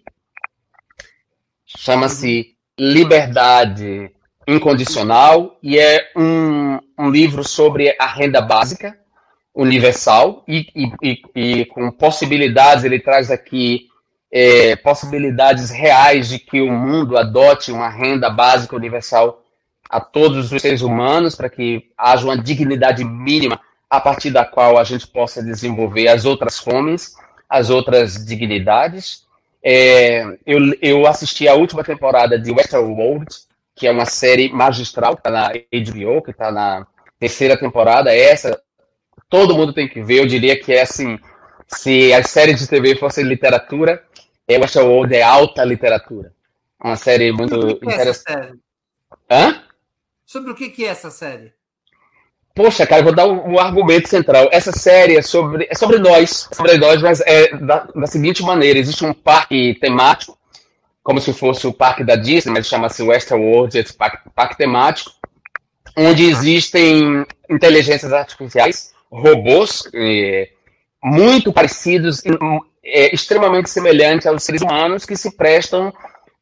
[1.66, 4.11] Chama-se Liberdade
[4.46, 8.96] Incondicional e é um, um livro sobre a renda básica
[9.55, 10.66] universal e,
[11.03, 13.89] e, e, com possibilidades, ele traz aqui
[14.32, 19.42] é, possibilidades reais de que o mundo adote uma renda básica universal
[19.88, 24.78] a todos os seres humanos para que haja uma dignidade mínima a partir da qual
[24.78, 27.16] a gente possa desenvolver as outras fomes,
[27.48, 29.26] as outras dignidades.
[29.62, 33.26] É, eu, eu assisti a última temporada de Westworld,
[33.74, 36.86] que é uma série magistral, que está na HBO, que está na
[37.18, 38.14] terceira temporada.
[38.14, 38.60] Essa
[39.28, 40.20] todo mundo tem que ver.
[40.20, 41.18] Eu diria que é assim,
[41.66, 44.02] se as séries de TV fossem literatura,
[44.55, 46.32] é Westworld é alta literatura.
[46.82, 48.59] Uma série muito é interessante.
[49.30, 49.62] Hã?
[50.26, 51.53] Sobre o que é essa série?
[52.55, 54.48] Poxa, cara, eu vou dar um, um, argumento central.
[54.51, 58.78] Essa série é sobre, é sobre nós, sobre nós, mas é da, da seguinte maneira:
[58.78, 60.36] existe um parque temático,
[61.03, 65.12] como se fosse o parque da Disney, mas chama-se Westworld, esse parque, parque temático,
[65.96, 70.50] onde existem inteligências artificiais, robôs é,
[71.03, 72.20] muito parecidos,
[72.84, 75.92] é, extremamente semelhantes aos seres humanos, que se prestam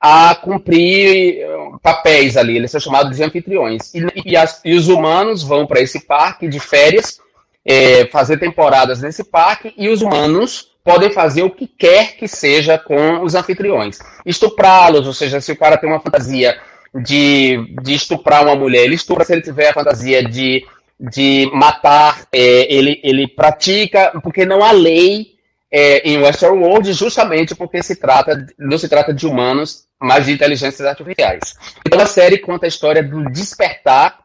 [0.01, 1.48] a cumprir eh,
[1.82, 3.93] papéis ali, eles são chamados de anfitriões.
[3.93, 7.19] E, e, as, e os humanos vão para esse parque de férias,
[7.65, 12.78] é, fazer temporadas nesse parque, e os humanos podem fazer o que quer que seja
[12.78, 13.98] com os anfitriões.
[14.24, 16.56] Estuprá-los, ou seja, se o cara tem uma fantasia
[16.94, 20.65] de, de estuprar uma mulher, ele estupra, se ele tiver a fantasia de,
[20.98, 25.38] de matar, é, ele, ele pratica, porque não há lei
[25.70, 30.86] é, em Westworld justamente porque se trata, não se trata de humanos, mas de inteligências
[30.86, 31.55] artificiais.
[31.86, 34.20] Então a série conta a história do despertar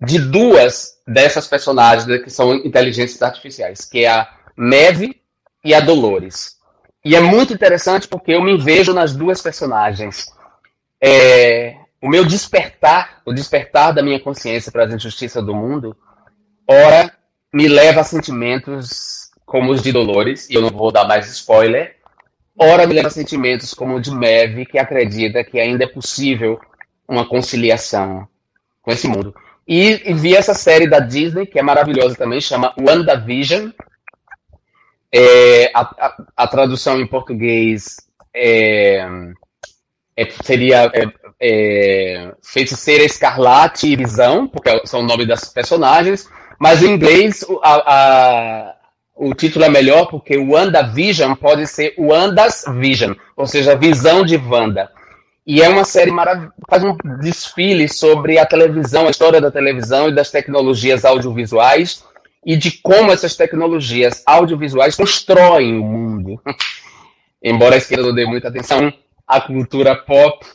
[0.00, 5.20] de duas dessas personagens que são inteligências artificiais, que é a Neve
[5.64, 6.56] e a Dolores.
[7.04, 10.26] E é muito interessante porque eu me vejo nas duas personagens.
[11.00, 15.96] É, o meu despertar, o despertar da minha consciência para as injustiças do mundo,
[16.68, 17.12] ora
[17.52, 19.21] me leva a sentimentos
[19.52, 21.96] como os de Dolores, e eu não vou dar mais spoiler.
[22.58, 26.58] Ora me leva sentimentos como o de Maeve, que acredita que ainda é possível
[27.06, 28.26] uma conciliação
[28.80, 29.34] com esse mundo.
[29.68, 33.70] E, e vi essa série da Disney, que é maravilhosa também, chama WandaVision.
[35.14, 37.96] É, a, a, a tradução em português
[38.34, 39.06] é
[40.16, 41.06] é, seria é,
[41.40, 46.26] é, Feiticeira Escarlate e Visão, porque são o nome das personagens,
[46.58, 48.74] mas em inglês a, a,
[49.14, 54.36] o título é melhor porque o WandaVision pode ser Wanda's Vision, ou seja, visão de
[54.36, 54.90] Wanda.
[55.46, 60.08] E é uma série maravilhosa, faz um desfile sobre a televisão, a história da televisão
[60.08, 62.04] e das tecnologias audiovisuais
[62.44, 66.40] e de como essas tecnologias audiovisuais constroem o mundo.
[67.42, 68.92] Embora a esquerda não dê muita atenção
[69.26, 70.46] à cultura pop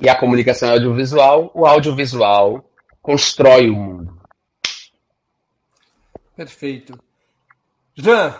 [0.00, 2.64] e à comunicação audiovisual, o audiovisual
[3.00, 4.18] constrói o mundo.
[6.36, 6.98] Perfeito.
[7.96, 8.34] Jean,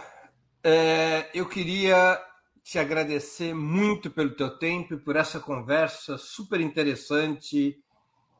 [0.62, 2.20] é, eu queria
[2.64, 7.76] te agradecer muito pelo teu tempo e por essa conversa super interessante.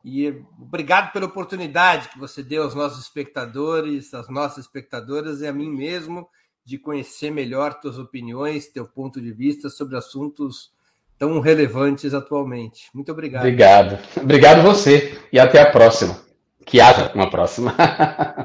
[0.03, 0.27] E
[0.59, 5.69] obrigado pela oportunidade que você deu aos nossos espectadores, às nossas espectadoras e a mim
[5.69, 6.27] mesmo
[6.65, 10.71] de conhecer melhor tuas opiniões, teu ponto de vista sobre assuntos
[11.17, 12.89] tão relevantes atualmente.
[12.93, 13.43] Muito obrigado.
[13.43, 13.99] Obrigado.
[14.17, 16.19] Obrigado você e até a próxima.
[16.65, 17.73] Que haja uma próxima.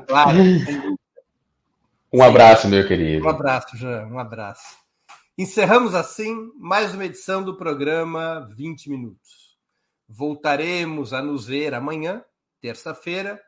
[0.06, 0.38] Claro.
[2.12, 3.24] Um abraço, meu querido.
[3.24, 4.04] Um abraço, Jean.
[4.06, 4.76] Um abraço.
[5.38, 9.56] Encerramos assim mais uma edição do programa 20 Minutos.
[10.08, 12.24] Voltaremos a nos ver amanhã,
[12.60, 13.40] terça-feira,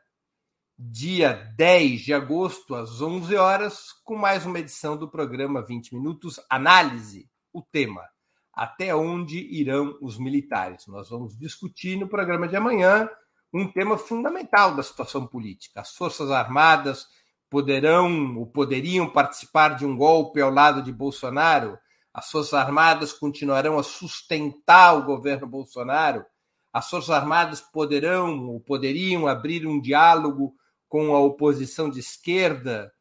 [0.79, 6.39] dia 10 de agosto, às 11 horas, com mais uma edição do programa 20 Minutos
[6.49, 7.29] Análise.
[7.51, 8.07] O tema:
[8.53, 10.87] Até onde irão os militares?
[10.87, 13.09] Nós vamos discutir no programa de amanhã
[13.53, 15.81] um tema fundamental da situação política.
[15.81, 17.07] As Forças Armadas
[17.53, 21.77] poderão ou poderiam participar de um golpe ao lado de Bolsonaro?
[22.11, 26.25] As Forças Armadas continuarão a sustentar o governo Bolsonaro?
[26.73, 30.55] As Forças Armadas poderão ou poderiam abrir um diálogo
[30.89, 32.91] com a oposição de esquerda?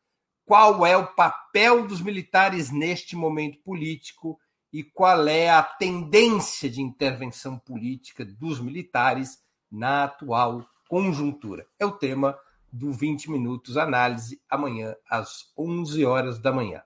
[0.44, 4.38] Qual é o papel dos militares neste momento político
[4.70, 9.38] e qual é a tendência de intervenção política dos militares
[9.70, 11.66] na atual conjuntura?
[11.78, 12.36] É o tema
[12.72, 16.82] do 20 Minutos Análise, amanhã às 11 horas da manhã.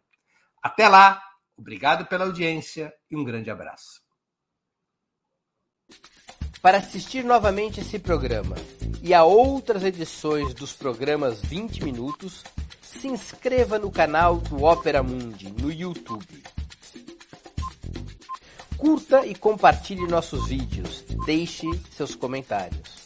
[0.60, 1.22] Até lá,
[1.56, 4.02] obrigado pela audiência e um grande abraço.
[6.60, 8.56] Para assistir novamente esse programa
[9.00, 12.42] e a outras edições dos programas 20 Minutos,
[12.82, 16.42] se inscreva no canal do Opera Mundi no YouTube.
[18.76, 21.02] Curta e compartilhe nossos vídeos.
[21.24, 23.05] Deixe seus comentários.